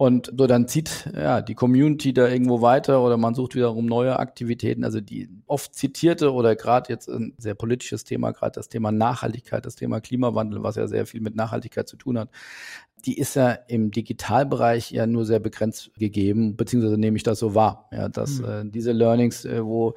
Und 0.00 0.32
so 0.34 0.46
dann 0.46 0.66
zieht 0.66 1.10
ja 1.14 1.42
die 1.42 1.54
Community 1.54 2.14
da 2.14 2.26
irgendwo 2.26 2.62
weiter 2.62 3.04
oder 3.04 3.18
man 3.18 3.34
sucht 3.34 3.54
wiederum 3.54 3.84
neue 3.84 4.18
Aktivitäten. 4.18 4.82
Also 4.82 5.02
die 5.02 5.28
oft 5.46 5.74
zitierte 5.74 6.32
oder 6.32 6.56
gerade 6.56 6.90
jetzt 6.90 7.10
ein 7.10 7.34
sehr 7.36 7.54
politisches 7.54 8.04
Thema, 8.04 8.30
gerade 8.30 8.52
das 8.52 8.70
Thema 8.70 8.92
Nachhaltigkeit, 8.92 9.66
das 9.66 9.74
Thema 9.74 10.00
Klimawandel, 10.00 10.62
was 10.62 10.76
ja 10.76 10.86
sehr 10.86 11.04
viel 11.04 11.20
mit 11.20 11.36
Nachhaltigkeit 11.36 11.86
zu 11.86 11.98
tun 11.98 12.18
hat, 12.18 12.30
die 13.04 13.18
ist 13.18 13.36
ja 13.36 13.50
im 13.50 13.90
Digitalbereich 13.90 14.90
ja 14.90 15.06
nur 15.06 15.26
sehr 15.26 15.38
begrenzt 15.38 15.90
gegeben, 15.98 16.56
beziehungsweise 16.56 16.96
nehme 16.96 17.18
ich 17.18 17.22
das 17.22 17.38
so 17.38 17.54
wahr, 17.54 17.90
ja, 17.92 18.08
dass 18.08 18.38
mhm. 18.38 18.44
äh, 18.46 18.64
diese 18.70 18.92
Learnings, 18.92 19.44
äh, 19.44 19.62
wo 19.62 19.92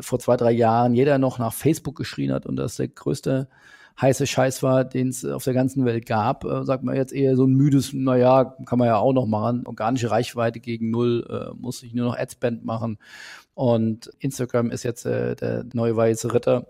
vor 0.00 0.18
zwei, 0.18 0.36
drei 0.36 0.52
Jahren 0.52 0.92
jeder 0.92 1.16
noch 1.16 1.38
nach 1.38 1.54
Facebook 1.54 1.96
geschrien 1.96 2.30
hat 2.30 2.44
und 2.44 2.56
das 2.56 2.76
der 2.76 2.88
größte 2.88 3.48
heiße 4.00 4.26
Scheiß 4.26 4.62
war, 4.62 4.84
den 4.84 5.08
es 5.08 5.24
auf 5.24 5.44
der 5.44 5.54
ganzen 5.54 5.84
Welt 5.84 6.06
gab, 6.06 6.44
äh, 6.44 6.64
sagt 6.64 6.84
man 6.84 6.96
jetzt 6.96 7.12
eher 7.12 7.36
so 7.36 7.44
ein 7.44 7.52
müdes, 7.52 7.92
naja, 7.92 8.56
kann 8.66 8.78
man 8.78 8.88
ja 8.88 8.98
auch 8.98 9.12
noch 9.12 9.26
machen. 9.26 9.66
Organische 9.66 10.10
Reichweite 10.10 10.60
gegen 10.60 10.90
null, 10.90 11.26
äh, 11.28 11.54
muss 11.56 11.82
ich 11.82 11.94
nur 11.94 12.06
noch 12.06 12.18
Adspend 12.18 12.64
machen. 12.64 12.98
Und 13.54 14.10
Instagram 14.18 14.70
ist 14.70 14.82
jetzt 14.82 15.06
äh, 15.06 15.36
der 15.36 15.64
neue 15.72 15.96
weiße 15.96 16.32
Ritter. 16.32 16.66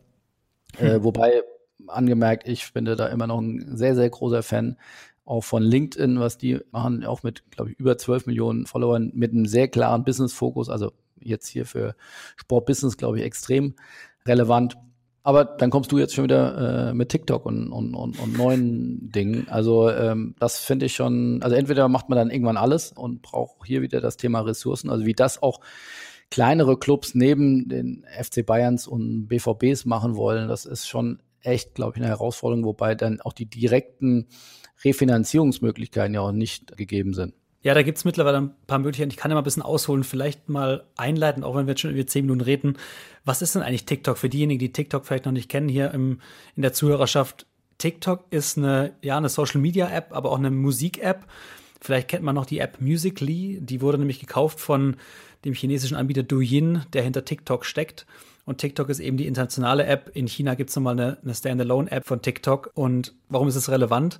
Äh, 0.79 0.95
hm. 0.95 1.05
wobei, 1.05 1.43
angemerkt, 1.87 2.47
ich 2.47 2.73
bin 2.73 2.85
da 2.85 3.07
immer 3.07 3.27
noch 3.27 3.41
ein 3.41 3.77
sehr, 3.77 3.95
sehr 3.95 4.11
großer 4.11 4.43
Fan 4.43 4.77
auch 5.25 5.45
von 5.45 5.63
LinkedIn, 5.63 6.19
was 6.19 6.39
die 6.39 6.59
machen, 6.73 7.05
auch 7.05 7.23
mit, 7.23 7.49
glaube 7.51 7.71
ich, 7.71 7.79
über 7.79 7.97
12 7.97 8.27
Millionen 8.27 8.67
Followern, 8.67 9.13
mit 9.15 9.31
einem 9.33 9.47
sehr 9.47 9.69
klaren 9.69 10.03
Business-Fokus, 10.03 10.69
also 10.69 10.93
jetzt 11.21 11.47
hier 11.47 11.67
für 11.67 11.95
Sport-Business, 12.37 12.97
glaube 12.97 13.19
ich, 13.19 13.25
extrem 13.25 13.75
relevant. 14.27 14.77
Aber 15.23 15.45
dann 15.45 15.71
kommst 15.71 15.93
du 15.93 15.99
jetzt 15.99 16.15
schon 16.15 16.25
wieder 16.25 16.89
äh, 16.89 16.95
mit 16.95 17.11
TikTok 17.11 17.45
und, 17.45 17.71
und, 17.73 17.95
und, 17.95 18.19
und 18.19 18.39
neuen 18.39 19.11
Dingen. 19.13 19.47
Also 19.51 19.91
ähm, 19.91 20.35
das 20.39 20.61
finde 20.61 20.87
ich 20.87 20.95
schon, 20.95 21.43
also 21.43 21.55
entweder 21.55 21.89
macht 21.89 22.09
man 22.09 22.17
dann 22.17 22.31
irgendwann 22.31 22.57
alles 22.57 22.93
und 22.93 23.21
braucht 23.21 23.67
hier 23.67 23.83
wieder 23.83 24.01
das 24.01 24.17
Thema 24.17 24.41
Ressourcen, 24.41 24.89
also 24.89 25.05
wie 25.05 25.13
das 25.13 25.43
auch 25.43 25.61
kleinere 26.31 26.79
Clubs 26.79 27.15
neben 27.15 27.69
den 27.69 28.07
FC 28.19 28.47
Bayerns 28.47 28.87
und 28.87 29.27
BVBs 29.27 29.85
machen 29.85 30.17
wollen, 30.17 30.49
das 30.49 30.65
ist 30.65 30.89
schon 30.89 31.21
echt, 31.43 31.75
glaube 31.75 31.93
ich, 31.95 32.03
eine 32.03 32.09
Herausforderung, 32.09 32.65
wobei 32.65 32.95
dann 32.95 33.21
auch 33.21 33.33
die 33.33 33.47
direkten 33.47 34.27
Refinanzierungsmöglichkeiten 34.85 36.15
ja 36.15 36.21
auch 36.21 36.33
nicht 36.33 36.77
gegeben 36.77 37.15
sind. 37.15 37.35
Ja, 37.63 37.75
da 37.75 37.83
gibt 37.83 37.99
es 37.99 38.07
mittlerweile 38.07 38.39
ein 38.39 38.55
paar 38.67 38.79
Möglichkeiten. 38.79 39.11
Ich 39.11 39.19
kann 39.19 39.31
ja 39.31 39.35
mal 39.35 39.43
ein 39.43 39.45
bisschen 39.45 39.63
ausholen, 39.63 40.03
vielleicht 40.03 40.49
mal 40.49 40.85
einleiten, 40.97 41.45
auch 41.45 41.55
wenn 41.57 41.67
wir 41.67 41.73
jetzt 41.73 41.83
schon 41.83 41.91
über 41.91 42.07
zehn 42.07 42.25
Minuten 42.25 42.41
reden. 42.41 42.79
Was 43.25 43.43
ist 43.43 43.55
denn 43.55 43.63
eigentlich 43.63 43.85
TikTok 43.85 44.17
für 44.17 44.31
diejenigen, 44.31 44.59
die 44.59 44.73
TikTok 44.73 45.05
vielleicht 45.05 45.27
noch 45.27 45.33
nicht 45.33 45.51
kennen 45.51 45.69
hier 45.69 45.91
im, 45.93 46.21
in 46.57 46.63
der 46.63 46.73
Zuhörerschaft? 46.73 47.47
TikTok 47.77 48.25
ist 48.31 48.57
eine, 48.57 48.95
ja, 49.03 49.19
eine 49.19 49.29
Social 49.29 49.61
Media 49.61 49.91
App, 49.91 50.13
aber 50.13 50.31
auch 50.33 50.39
eine 50.39 50.51
Musik 50.51 51.03
App. 51.03 51.27
Vielleicht 51.83 52.09
kennt 52.09 52.23
man 52.23 52.35
noch 52.35 52.47
die 52.47 52.61
App 52.61 52.81
Musically. 52.81 53.59
Die 53.61 53.81
wurde 53.83 53.99
nämlich 53.99 54.21
gekauft 54.21 54.59
von 54.59 54.97
dem 55.45 55.55
chinesischen 55.55 55.97
Anbieter 55.97 56.23
Douyin, 56.23 56.85
der 56.93 57.03
hinter 57.03 57.25
TikTok 57.25 57.67
steckt. 57.67 58.07
Und 58.45 58.59
TikTok 58.59 58.89
ist 58.89 59.01
eben 59.01 59.17
die 59.17 59.27
internationale 59.27 59.85
App. 59.87 60.11
In 60.15 60.27
China 60.27 60.55
gibt 60.55 60.71
es 60.71 60.77
nochmal 60.77 60.95
eine, 60.95 61.19
eine 61.23 61.35
Standalone-App 61.35 62.07
von 62.07 62.23
TikTok. 62.23 62.71
Und 62.75 63.15
warum 63.29 63.49
ist 63.49 63.57
es 63.57 63.71
relevant? 63.71 64.19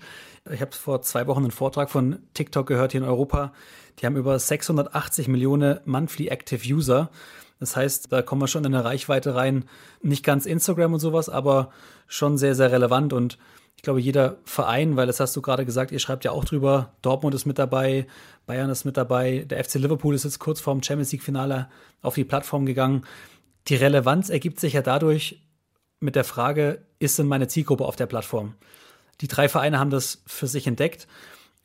Ich 0.51 0.61
habe 0.61 0.73
vor 0.73 1.03
zwei 1.03 1.27
Wochen 1.27 1.43
einen 1.43 1.51
Vortrag 1.51 1.91
von 1.91 2.21
TikTok 2.35 2.67
gehört 2.67 2.93
hier 2.93 3.01
in 3.01 3.07
Europa. 3.07 3.53
Die 3.99 4.07
haben 4.07 4.17
über 4.17 4.39
680 4.39 5.29
Millionen 5.29 5.81
Monthly 5.85 6.29
Active 6.29 6.67
User. 6.73 7.11
Das 7.59 7.77
heißt, 7.77 8.13
da 8.13 8.23
kommen 8.23 8.41
wir 8.41 8.49
schon 8.49 8.65
in 8.65 8.75
eine 8.75 8.85
Reichweite 8.85 9.35
rein. 9.35 9.65
Nicht 10.03 10.25
ganz 10.25 10.47
Instagram 10.47 10.95
und 10.95 11.01
sowas, 11.01 11.29
aber 11.29 11.71
schon 12.07 12.39
sehr, 12.39 12.55
sehr 12.55 12.73
relevant. 12.73 13.13
Und 13.13 13.39
ich 13.77 13.83
glaube, 13.83 14.01
jeder 14.01 14.37
Verein, 14.45 14.97
weil 14.97 15.07
das 15.07 15.21
hast 15.21 15.35
du 15.37 15.43
gerade 15.43 15.65
gesagt, 15.65 15.91
ihr 15.91 15.99
schreibt 15.99 16.25
ja 16.25 16.33
auch 16.33 16.45
drüber, 16.45 16.93
Dortmund 17.03 17.35
ist 17.35 17.47
mit 17.47 17.59
dabei, 17.59 18.07
Bayern 18.47 18.71
ist 18.71 18.85
mit 18.85 18.97
dabei, 18.97 19.47
der 19.49 19.63
FC 19.63 19.75
Liverpool 19.77 20.15
ist 20.15 20.25
jetzt 20.25 20.39
kurz 20.39 20.61
vorm 20.61 20.83
Champions 20.83 21.13
League-Finale 21.13 21.69
auf 22.03 22.15
die 22.15 22.25
Plattform 22.25 22.67
gegangen 22.67 23.05
die 23.71 23.77
Relevanz 23.77 24.31
ergibt 24.31 24.59
sich 24.59 24.73
ja 24.73 24.83
dadurch 24.83 25.41
mit 26.01 26.17
der 26.17 26.25
Frage, 26.25 26.83
ist 26.99 27.19
denn 27.19 27.29
meine 27.29 27.47
Zielgruppe 27.47 27.85
auf 27.85 27.95
der 27.95 28.07
Plattform? 28.07 28.55
Die 29.21 29.29
drei 29.29 29.49
Vereine 29.49 29.79
haben 29.79 29.91
das 29.91 30.23
für 30.27 30.49
sich 30.49 30.67
entdeckt. 30.67 31.07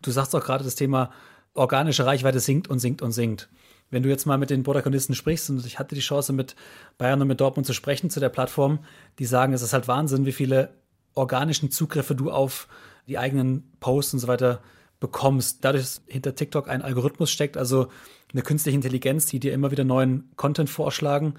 Du 0.01 0.12
sagst 0.12 0.35
auch 0.35 0.43
gerade 0.43 0.63
das 0.63 0.75
Thema 0.75 1.12
organische 1.55 2.05
Reichweite 2.05 2.39
sinkt 2.39 2.67
und 2.67 2.79
sinkt 2.79 3.01
und 3.01 3.12
sinkt. 3.12 3.50
Wenn 3.89 4.03
du 4.03 4.09
jetzt 4.09 4.25
mal 4.25 4.38
mit 4.38 4.50
den 4.50 4.63
Protagonisten 4.63 5.15
sprichst, 5.15 5.50
und 5.50 5.65
ich 5.65 5.79
hatte 5.79 5.95
die 5.95 6.01
Chance 6.01 6.33
mit 6.33 6.55
Bayern 6.97 7.21
und 7.21 7.27
mit 7.27 7.41
Dortmund 7.41 7.65
zu 7.65 7.74
sprechen 7.74 8.09
zu 8.09 8.19
der 8.19 8.29
Plattform, 8.29 8.79
die 9.19 9.25
sagen, 9.25 9.53
es 9.53 9.62
ist 9.62 9.74
halt 9.74 9.88
Wahnsinn, 9.88 10.25
wie 10.25 10.31
viele 10.31 10.74
organischen 11.15 11.71
Zugriffe 11.71 12.13
du 12.13 12.29
auf 12.29 12.67
die 13.07 13.17
eigenen 13.17 13.71
Posts 13.79 14.15
und 14.15 14.19
so 14.19 14.27
weiter 14.27 14.62
bekommst. 15.00 15.63
Dadurch, 15.63 15.83
dass 15.83 16.01
hinter 16.07 16.35
TikTok 16.35 16.67
ein 16.67 16.81
Algorithmus 16.81 17.31
steckt, 17.31 17.57
also 17.57 17.88
eine 18.33 18.41
künstliche 18.41 18.75
Intelligenz, 18.75 19.27
die 19.27 19.39
dir 19.39 19.53
immer 19.53 19.71
wieder 19.71 19.85
neuen 19.85 20.29
Content 20.35 20.69
vorschlagen, 20.69 21.35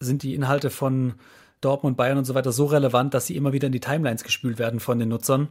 sind 0.00 0.22
die 0.22 0.34
Inhalte 0.34 0.70
von 0.70 1.14
Dortmund, 1.60 1.96
Bayern 1.96 2.18
und 2.18 2.24
so 2.24 2.34
weiter 2.34 2.52
so 2.52 2.66
relevant, 2.66 3.14
dass 3.14 3.26
sie 3.26 3.36
immer 3.36 3.52
wieder 3.52 3.66
in 3.66 3.72
die 3.72 3.80
Timelines 3.80 4.22
gespült 4.22 4.58
werden 4.58 4.80
von 4.80 4.98
den 4.98 5.08
Nutzern. 5.08 5.48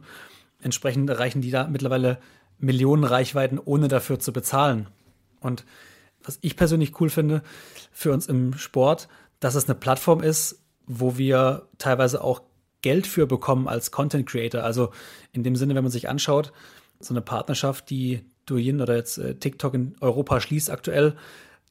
Entsprechend 0.60 1.10
erreichen 1.10 1.42
die 1.42 1.50
da 1.50 1.68
mittlerweile 1.68 2.18
Millionen 2.58 3.04
Reichweiten, 3.04 3.58
ohne 3.58 3.88
dafür 3.88 4.18
zu 4.18 4.32
bezahlen. 4.32 4.88
Und 5.40 5.64
was 6.24 6.38
ich 6.40 6.56
persönlich 6.56 7.00
cool 7.00 7.10
finde 7.10 7.42
für 7.92 8.12
uns 8.12 8.26
im 8.26 8.54
Sport, 8.54 9.08
dass 9.38 9.54
es 9.54 9.66
eine 9.66 9.74
Plattform 9.74 10.22
ist, 10.22 10.62
wo 10.86 11.18
wir 11.18 11.68
teilweise 11.78 12.24
auch 12.24 12.42
Geld 12.82 13.06
für 13.06 13.26
bekommen 13.26 13.68
als 13.68 13.90
Content 13.90 14.28
Creator. 14.28 14.62
Also 14.62 14.90
in 15.32 15.42
dem 15.42 15.56
Sinne, 15.56 15.74
wenn 15.74 15.84
man 15.84 15.92
sich 15.92 16.08
anschaut, 16.08 16.52
so 17.00 17.12
eine 17.12 17.20
Partnerschaft, 17.20 17.90
die 17.90 18.24
Douyin 18.46 18.80
oder 18.80 18.96
jetzt 18.96 19.18
äh, 19.18 19.34
TikTok 19.34 19.74
in 19.74 19.94
Europa 20.00 20.40
schließt 20.40 20.70
aktuell, 20.70 21.16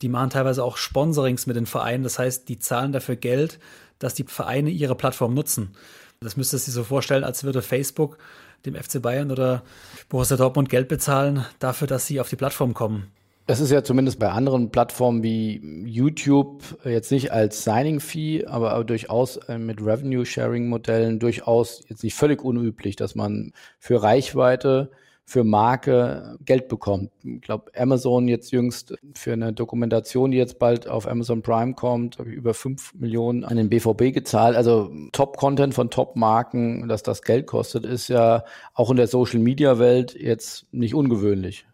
die 0.01 0.09
machen 0.09 0.29
teilweise 0.29 0.63
auch 0.63 0.77
Sponsorings 0.77 1.47
mit 1.47 1.55
den 1.55 1.65
Vereinen. 1.65 2.03
Das 2.03 2.19
heißt, 2.19 2.49
die 2.49 2.59
zahlen 2.59 2.91
dafür 2.91 3.15
Geld, 3.15 3.59
dass 3.99 4.13
die 4.13 4.23
Vereine 4.23 4.69
ihre 4.69 4.95
Plattform 4.95 5.33
nutzen. 5.33 5.75
Das 6.19 6.37
müsste 6.37 6.57
sich 6.57 6.73
so 6.73 6.83
vorstellen, 6.83 7.23
als 7.23 7.43
würde 7.43 7.61
Facebook 7.61 8.17
dem 8.65 8.75
FC 8.75 9.01
Bayern 9.01 9.31
oder 9.31 9.63
Borussia 10.09 10.37
Dortmund 10.37 10.69
Geld 10.69 10.87
bezahlen 10.87 11.45
dafür, 11.59 11.87
dass 11.87 12.07
sie 12.07 12.19
auf 12.19 12.29
die 12.29 12.35
Plattform 12.35 12.73
kommen. 12.73 13.11
Das 13.45 13.61
ist 13.61 13.71
ja 13.71 13.81
zumindest 13.81 14.19
bei 14.19 14.29
anderen 14.29 14.71
Plattformen 14.71 15.23
wie 15.23 15.61
YouTube 15.85 16.63
jetzt 16.83 17.11
nicht 17.11 17.31
als 17.31 17.63
Signing-Fee, 17.63 18.45
aber 18.45 18.83
durchaus 18.83 19.37
äh, 19.37 19.57
mit 19.57 19.79
Revenue-Sharing-Modellen 19.79 21.17
durchaus 21.19 21.81
jetzt 21.87 22.03
nicht 22.03 22.15
völlig 22.15 22.43
unüblich, 22.43 22.97
dass 22.97 23.15
man 23.15 23.53
für 23.79 24.03
Reichweite 24.03 24.91
für 25.29 25.43
Marke 25.43 26.37
Geld 26.45 26.69
bekommt. 26.69 27.11
Ich 27.21 27.41
glaube, 27.41 27.69
Amazon 27.75 28.29
jetzt 28.29 28.51
jüngst 28.53 28.95
für 29.13 29.33
eine 29.33 29.51
Dokumentation, 29.51 30.31
die 30.31 30.37
jetzt 30.37 30.57
bald 30.57 30.87
auf 30.87 31.05
Amazon 31.05 31.41
Prime 31.41 31.73
kommt, 31.73 32.17
habe 32.17 32.29
ich 32.29 32.35
über 32.35 32.53
fünf 32.53 32.93
Millionen 32.93 33.43
an 33.43 33.57
den 33.57 33.67
BVB 33.67 34.13
gezahlt. 34.13 34.55
Also 34.55 34.89
Top-Content 35.11 35.73
von 35.73 35.89
Top-Marken, 35.89 36.87
dass 36.87 37.03
das 37.03 37.23
Geld 37.23 37.45
kostet, 37.45 37.85
ist 37.85 38.07
ja 38.07 38.45
auch 38.73 38.89
in 38.89 38.95
der 38.95 39.07
Social-Media-Welt 39.07 40.15
jetzt 40.17 40.65
nicht 40.71 40.95
ungewöhnlich. 40.95 41.67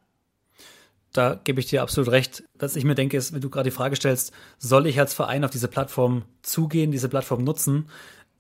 Da 1.11 1.39
gebe 1.43 1.59
ich 1.59 1.67
dir 1.67 1.83
absolut 1.83 2.09
recht. 2.09 2.43
Was 2.57 2.75
ich 2.75 2.85
mir 2.85 2.95
denke, 2.95 3.17
ist, 3.17 3.33
wenn 3.33 3.41
du 3.41 3.51
gerade 3.51 3.69
die 3.69 3.75
Frage 3.75 3.95
stellst, 3.95 4.33
soll 4.57 4.87
ich 4.87 4.99
als 4.99 5.13
Verein 5.13 5.45
auf 5.45 5.51
diese 5.51 5.67
Plattform 5.67 6.23
zugehen, 6.41 6.91
diese 6.91 7.07
Plattform 7.07 7.43
nutzen? 7.43 7.85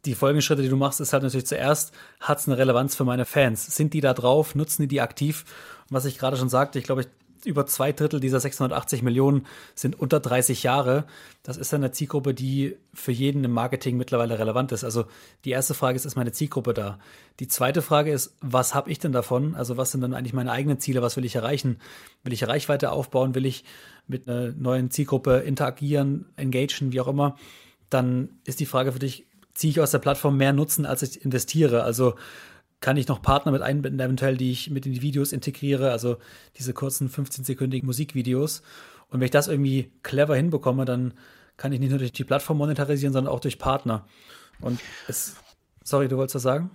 Die 0.05 0.15
Folgeschritte, 0.15 0.61
die 0.61 0.69
du 0.69 0.75
machst, 0.75 0.99
ist 0.99 1.13
halt 1.13 1.23
natürlich 1.23 1.45
zuerst, 1.45 1.93
hat 2.19 2.39
es 2.39 2.47
eine 2.47 2.57
Relevanz 2.57 2.95
für 2.95 3.05
meine 3.05 3.25
Fans? 3.25 3.65
Sind 3.75 3.93
die 3.93 4.01
da 4.01 4.13
drauf? 4.13 4.55
Nutzen 4.55 4.83
die 4.83 4.87
die 4.87 5.01
aktiv? 5.01 5.45
Und 5.89 5.95
was 5.95 6.05
ich 6.05 6.17
gerade 6.17 6.37
schon 6.37 6.49
sagte, 6.49 6.79
ich 6.79 6.85
glaube, 6.85 7.05
über 7.45 7.65
zwei 7.65 7.91
Drittel 7.91 8.19
dieser 8.19 8.39
680 8.39 9.01
Millionen 9.01 9.45
sind 9.75 9.99
unter 9.99 10.19
30 10.19 10.63
Jahre. 10.63 11.05
Das 11.43 11.57
ist 11.57 11.73
eine 11.73 11.91
Zielgruppe, 11.91 12.33
die 12.33 12.77
für 12.93 13.11
jeden 13.11 13.43
im 13.43 13.51
Marketing 13.51 13.97
mittlerweile 13.97 14.39
relevant 14.39 14.71
ist. 14.71 14.83
Also 14.83 15.05
die 15.45 15.51
erste 15.51 15.73
Frage 15.73 15.95
ist, 15.95 16.05
ist 16.05 16.15
meine 16.15 16.31
Zielgruppe 16.31 16.73
da? 16.73 16.99
Die 17.39 17.47
zweite 17.47 17.81
Frage 17.81 18.11
ist, 18.11 18.35
was 18.41 18.73
habe 18.73 18.91
ich 18.91 18.99
denn 18.99 19.11
davon? 19.11 19.55
Also 19.55 19.77
was 19.77 19.91
sind 19.91 20.01
dann 20.01 20.13
eigentlich 20.13 20.33
meine 20.33 20.51
eigenen 20.51 20.79
Ziele? 20.79 21.01
Was 21.01 21.17
will 21.17 21.25
ich 21.25 21.35
erreichen? 21.35 21.79
Will 22.23 22.33
ich 22.33 22.47
Reichweite 22.47 22.91
aufbauen? 22.91 23.35
Will 23.35 23.45
ich 23.45 23.65
mit 24.07 24.27
einer 24.27 24.51
neuen 24.51 24.91
Zielgruppe 24.91 25.39
interagieren, 25.39 26.25
engagieren, 26.35 26.93
wie 26.93 27.01
auch 27.01 27.07
immer? 27.07 27.37
Dann 27.89 28.29
ist 28.45 28.59
die 28.59 28.65
Frage 28.65 28.91
für 28.91 28.99
dich, 28.99 29.25
ziehe 29.53 29.71
ich 29.71 29.79
aus 29.79 29.91
der 29.91 29.99
Plattform 29.99 30.37
mehr 30.37 30.53
Nutzen, 30.53 30.85
als 30.85 31.01
ich 31.03 31.23
investiere. 31.23 31.83
Also 31.83 32.15
kann 32.79 32.97
ich 32.97 33.07
noch 33.07 33.21
Partner 33.21 33.51
mit 33.51 33.61
einbinden, 33.61 33.99
eventuell, 33.99 34.35
die 34.35 34.51
ich 34.51 34.69
mit 34.69 34.85
in 34.85 34.93
die 34.93 35.01
Videos 35.01 35.31
integriere, 35.31 35.91
also 35.91 36.17
diese 36.57 36.73
kurzen 36.73 37.09
15-sekündigen 37.09 37.85
Musikvideos. 37.85 38.61
Und 39.09 39.19
wenn 39.19 39.25
ich 39.25 39.31
das 39.31 39.47
irgendwie 39.47 39.91
clever 40.03 40.35
hinbekomme, 40.35 40.85
dann 40.85 41.13
kann 41.55 41.71
ich 41.71 41.79
nicht 41.79 41.91
nur 41.91 41.99
durch 41.99 42.11
die 42.11 42.23
Plattform 42.23 42.57
monetarisieren, 42.57 43.13
sondern 43.13 43.31
auch 43.31 43.39
durch 43.39 43.59
Partner. 43.59 44.05
Und 44.59 44.79
es, 45.07 45.35
sorry, 45.83 46.07
du 46.07 46.17
wolltest 46.17 46.35
was 46.35 46.43
sagen? 46.43 46.71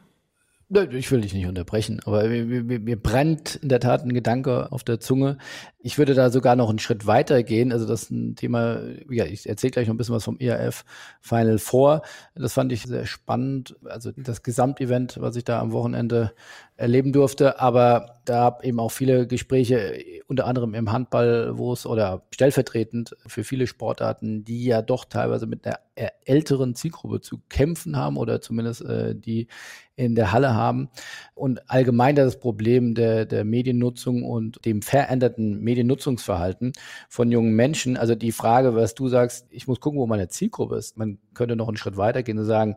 Ich 0.71 1.11
will 1.11 1.23
dich 1.23 1.33
nicht 1.33 1.47
unterbrechen, 1.47 2.01
aber 2.05 2.29
mir, 2.29 2.45
mir, 2.45 2.79
mir, 2.79 3.01
brennt 3.01 3.57
in 3.57 3.71
der 3.71 3.81
Tat 3.81 4.05
ein 4.05 4.13
Gedanke 4.13 4.71
auf 4.71 4.85
der 4.85 5.01
Zunge. 5.01 5.39
Ich 5.79 5.97
würde 5.97 6.13
da 6.13 6.29
sogar 6.29 6.57
noch 6.57 6.69
einen 6.69 6.79
Schritt 6.79 7.07
weiter 7.07 7.43
gehen. 7.43 7.73
Also 7.73 7.87
das 7.87 8.03
ist 8.03 8.11
ein 8.11 8.37
Thema, 8.37 8.83
ja, 9.09 9.25
ich 9.25 9.49
erzähle 9.49 9.71
gleich 9.71 9.87
noch 9.87 9.95
ein 9.95 9.97
bisschen 9.97 10.15
was 10.15 10.25
vom 10.25 10.39
ERF 10.39 10.85
Final 11.23 11.57
Four. 11.57 12.03
Das 12.35 12.53
fand 12.53 12.71
ich 12.73 12.83
sehr 12.83 13.07
spannend. 13.07 13.77
Also 13.85 14.13
das 14.15 14.43
Gesamtevent, 14.43 15.19
was 15.23 15.37
ich 15.37 15.45
da 15.45 15.59
am 15.59 15.73
Wochenende 15.73 16.35
erleben 16.79 17.13
durfte. 17.13 17.61
Aber 17.61 18.21
da 18.25 18.41
habe 18.41 18.65
eben 18.65 18.79
auch 18.79 18.91
viele 18.91 19.27
Gespräche, 19.27 20.03
unter 20.29 20.47
anderem 20.47 20.75
im 20.75 20.93
Handball, 20.93 21.59
wo 21.59 21.73
es 21.73 21.85
oder 21.85 22.23
stellvertretend 22.33 23.17
für 23.27 23.43
viele 23.43 23.67
Sportarten, 23.67 24.45
die 24.45 24.65
ja 24.65 24.81
doch 24.81 25.05
teilweise 25.05 25.47
mit 25.47 25.67
einer 25.67 25.81
älteren 26.25 26.77
Zielgruppe 26.77 27.21
zu 27.21 27.41
kämpfen 27.49 27.97
haben 27.97 28.17
oder 28.17 28.41
zumindest 28.41 28.83
äh, 28.83 29.15
die 29.17 29.49
in 29.97 30.15
der 30.15 30.31
Halle 30.31 30.55
haben. 30.55 30.89
Und 31.35 31.69
allgemein 31.69 32.15
das 32.15 32.39
Problem 32.39 32.95
der, 32.95 33.27
der 33.27 33.45
Mediennutzung 33.45 34.23
und 34.23 34.65
dem 34.65 34.81
veränderten 34.81 35.61
Mediennutzungsverhalten 35.61 36.73
von 37.09 37.33
jungen 37.33 37.55
Menschen. 37.55 37.97
Also 37.97 38.15
die 38.15 38.31
Frage, 38.31 38.77
was 38.77 38.95
du 38.95 39.09
sagst, 39.09 39.49
ich 39.51 39.67
muss 39.67 39.81
gucken, 39.81 39.99
wo 39.99 40.07
meine 40.07 40.29
Zielgruppe 40.29 40.77
ist. 40.77 40.97
Man 40.97 41.19
könnte 41.35 41.57
noch 41.57 41.67
einen 41.67 41.77
Schritt 41.77 41.97
weitergehen 41.97 42.39
und 42.39 42.45
sagen, 42.45 42.77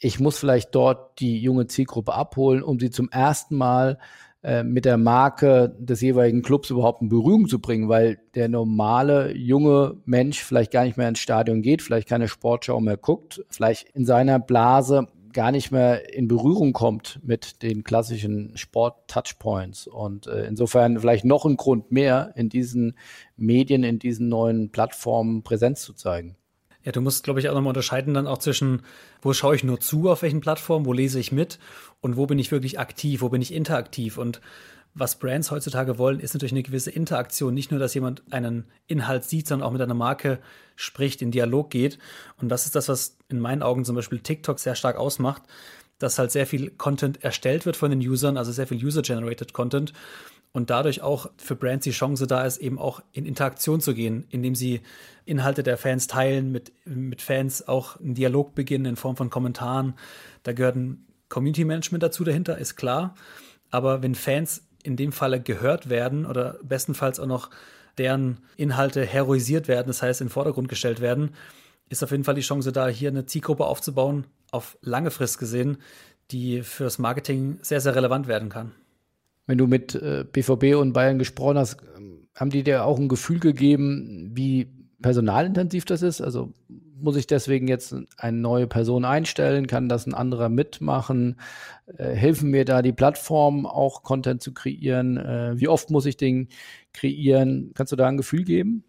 ich 0.00 0.20
muss 0.20 0.38
vielleicht 0.38 0.74
dort 0.74 1.20
die 1.20 1.40
junge 1.40 1.66
Zielgruppe 1.66 2.14
abholen, 2.14 2.62
um 2.62 2.78
sie 2.78 2.90
zum 2.90 3.08
ersten 3.10 3.56
Mal 3.56 3.98
äh, 4.42 4.62
mit 4.62 4.84
der 4.84 4.96
Marke 4.96 5.74
des 5.78 6.00
jeweiligen 6.00 6.42
Clubs 6.42 6.70
überhaupt 6.70 7.02
in 7.02 7.08
Berührung 7.08 7.48
zu 7.48 7.60
bringen, 7.60 7.88
weil 7.88 8.18
der 8.34 8.48
normale 8.48 9.36
junge 9.36 9.96
Mensch 10.04 10.42
vielleicht 10.42 10.70
gar 10.70 10.84
nicht 10.84 10.96
mehr 10.96 11.08
ins 11.08 11.18
Stadion 11.18 11.62
geht, 11.62 11.82
vielleicht 11.82 12.08
keine 12.08 12.28
Sportschau 12.28 12.80
mehr 12.80 12.96
guckt, 12.96 13.44
vielleicht 13.48 13.88
in 13.90 14.04
seiner 14.04 14.38
Blase 14.38 15.08
gar 15.32 15.52
nicht 15.52 15.70
mehr 15.70 16.14
in 16.14 16.28
Berührung 16.28 16.72
kommt 16.72 17.20
mit 17.22 17.62
den 17.62 17.84
klassischen 17.84 18.56
Sport-Touchpoints. 18.56 19.86
Und 19.86 20.26
äh, 20.26 20.46
insofern 20.46 20.98
vielleicht 20.98 21.24
noch 21.24 21.44
ein 21.44 21.56
Grund 21.56 21.92
mehr, 21.92 22.32
in 22.34 22.48
diesen 22.48 22.96
Medien, 23.36 23.84
in 23.84 23.98
diesen 23.98 24.28
neuen 24.28 24.70
Plattformen 24.70 25.42
Präsenz 25.42 25.82
zu 25.82 25.92
zeigen. 25.92 26.36
Ja, 26.88 26.92
du 26.92 27.02
musst, 27.02 27.22
glaube 27.22 27.38
ich, 27.38 27.50
auch 27.50 27.54
nochmal 27.54 27.72
unterscheiden 27.72 28.14
dann 28.14 28.26
auch 28.26 28.38
zwischen, 28.38 28.80
wo 29.20 29.34
schaue 29.34 29.54
ich 29.54 29.62
nur 29.62 29.78
zu, 29.78 30.08
auf 30.08 30.22
welchen 30.22 30.40
Plattformen, 30.40 30.86
wo 30.86 30.94
lese 30.94 31.20
ich 31.20 31.32
mit 31.32 31.58
und 32.00 32.16
wo 32.16 32.24
bin 32.24 32.38
ich 32.38 32.50
wirklich 32.50 32.78
aktiv, 32.78 33.20
wo 33.20 33.28
bin 33.28 33.42
ich 33.42 33.52
interaktiv. 33.52 34.16
Und 34.16 34.40
was 34.94 35.18
Brands 35.18 35.50
heutzutage 35.50 35.98
wollen, 35.98 36.18
ist 36.18 36.32
natürlich 36.32 36.54
eine 36.54 36.62
gewisse 36.62 36.90
Interaktion. 36.90 37.52
Nicht 37.52 37.70
nur, 37.70 37.78
dass 37.78 37.92
jemand 37.92 38.22
einen 38.30 38.64
Inhalt 38.86 39.24
sieht, 39.24 39.48
sondern 39.48 39.68
auch 39.68 39.72
mit 39.72 39.82
einer 39.82 39.92
Marke 39.92 40.38
spricht, 40.76 41.20
in 41.20 41.30
Dialog 41.30 41.68
geht. 41.68 41.98
Und 42.40 42.48
das 42.48 42.64
ist 42.64 42.74
das, 42.74 42.88
was 42.88 43.18
in 43.28 43.38
meinen 43.38 43.62
Augen 43.62 43.84
zum 43.84 43.94
Beispiel 43.94 44.20
TikTok 44.20 44.58
sehr 44.58 44.74
stark 44.74 44.96
ausmacht, 44.96 45.42
dass 45.98 46.18
halt 46.18 46.30
sehr 46.30 46.46
viel 46.46 46.70
Content 46.70 47.22
erstellt 47.22 47.66
wird 47.66 47.76
von 47.76 47.90
den 47.90 48.00
Usern, 48.00 48.38
also 48.38 48.50
sehr 48.50 48.66
viel 48.66 48.82
User-Generated 48.82 49.52
Content. 49.52 49.92
Und 50.58 50.70
dadurch 50.70 51.02
auch 51.02 51.30
für 51.36 51.54
Brands 51.54 51.84
die 51.84 51.92
Chance 51.92 52.26
da 52.26 52.44
ist, 52.44 52.56
eben 52.56 52.80
auch 52.80 53.00
in 53.12 53.26
Interaktion 53.26 53.80
zu 53.80 53.94
gehen, 53.94 54.26
indem 54.28 54.56
sie 54.56 54.80
Inhalte 55.24 55.62
der 55.62 55.76
Fans 55.78 56.08
teilen, 56.08 56.50
mit, 56.50 56.72
mit 56.84 57.22
Fans 57.22 57.68
auch 57.68 58.00
einen 58.00 58.14
Dialog 58.14 58.56
beginnen 58.56 58.84
in 58.84 58.96
Form 58.96 59.16
von 59.16 59.30
Kommentaren. 59.30 59.94
Da 60.42 60.52
gehört 60.52 60.74
ein 60.74 61.06
Community 61.28 61.64
Management 61.64 62.02
dazu 62.02 62.24
dahinter, 62.24 62.58
ist 62.58 62.74
klar. 62.74 63.14
Aber 63.70 64.02
wenn 64.02 64.16
Fans 64.16 64.66
in 64.82 64.96
dem 64.96 65.12
Falle 65.12 65.40
gehört 65.40 65.90
werden 65.90 66.26
oder 66.26 66.58
bestenfalls 66.64 67.20
auch 67.20 67.26
noch 67.26 67.50
deren 67.96 68.38
Inhalte 68.56 69.06
heroisiert 69.06 69.68
werden, 69.68 69.86
das 69.86 70.02
heißt 70.02 70.20
in 70.20 70.26
den 70.26 70.32
Vordergrund 70.32 70.68
gestellt 70.68 71.00
werden, 71.00 71.36
ist 71.88 72.02
auf 72.02 72.10
jeden 72.10 72.24
Fall 72.24 72.34
die 72.34 72.40
Chance 72.40 72.72
da, 72.72 72.88
hier 72.88 73.10
eine 73.10 73.26
Zielgruppe 73.26 73.64
aufzubauen, 73.64 74.26
auf 74.50 74.76
lange 74.82 75.12
Frist 75.12 75.38
gesehen, 75.38 75.78
die 76.32 76.62
fürs 76.64 76.98
Marketing 76.98 77.60
sehr, 77.62 77.80
sehr 77.80 77.94
relevant 77.94 78.26
werden 78.26 78.48
kann. 78.48 78.72
Wenn 79.48 79.58
du 79.58 79.66
mit 79.66 79.94
äh, 79.96 80.24
BVB 80.30 80.76
und 80.76 80.92
Bayern 80.92 81.18
gesprochen 81.18 81.58
hast, 81.58 81.78
haben 82.36 82.50
die 82.50 82.62
dir 82.62 82.84
auch 82.84 82.98
ein 82.98 83.08
Gefühl 83.08 83.40
gegeben, 83.40 84.30
wie 84.34 84.68
personalintensiv 85.02 85.84
das 85.86 86.02
ist? 86.02 86.20
Also 86.20 86.52
muss 87.00 87.16
ich 87.16 87.26
deswegen 87.26 87.66
jetzt 87.66 87.94
eine 88.16 88.36
neue 88.36 88.66
Person 88.66 89.04
einstellen? 89.04 89.66
Kann 89.66 89.88
das 89.88 90.06
ein 90.06 90.14
anderer 90.14 90.48
mitmachen? 90.48 91.40
Äh, 91.96 92.10
helfen 92.10 92.50
mir 92.50 92.64
da 92.64 92.82
die 92.82 92.92
Plattformen 92.92 93.66
auch 93.66 94.02
Content 94.02 94.42
zu 94.42 94.52
kreieren? 94.52 95.16
Äh, 95.16 95.58
wie 95.58 95.68
oft 95.68 95.90
muss 95.90 96.06
ich 96.06 96.18
den 96.18 96.48
kreieren? 96.92 97.72
Kannst 97.74 97.92
du 97.92 97.96
da 97.96 98.06
ein 98.06 98.16
Gefühl 98.18 98.44
geben? 98.44 98.84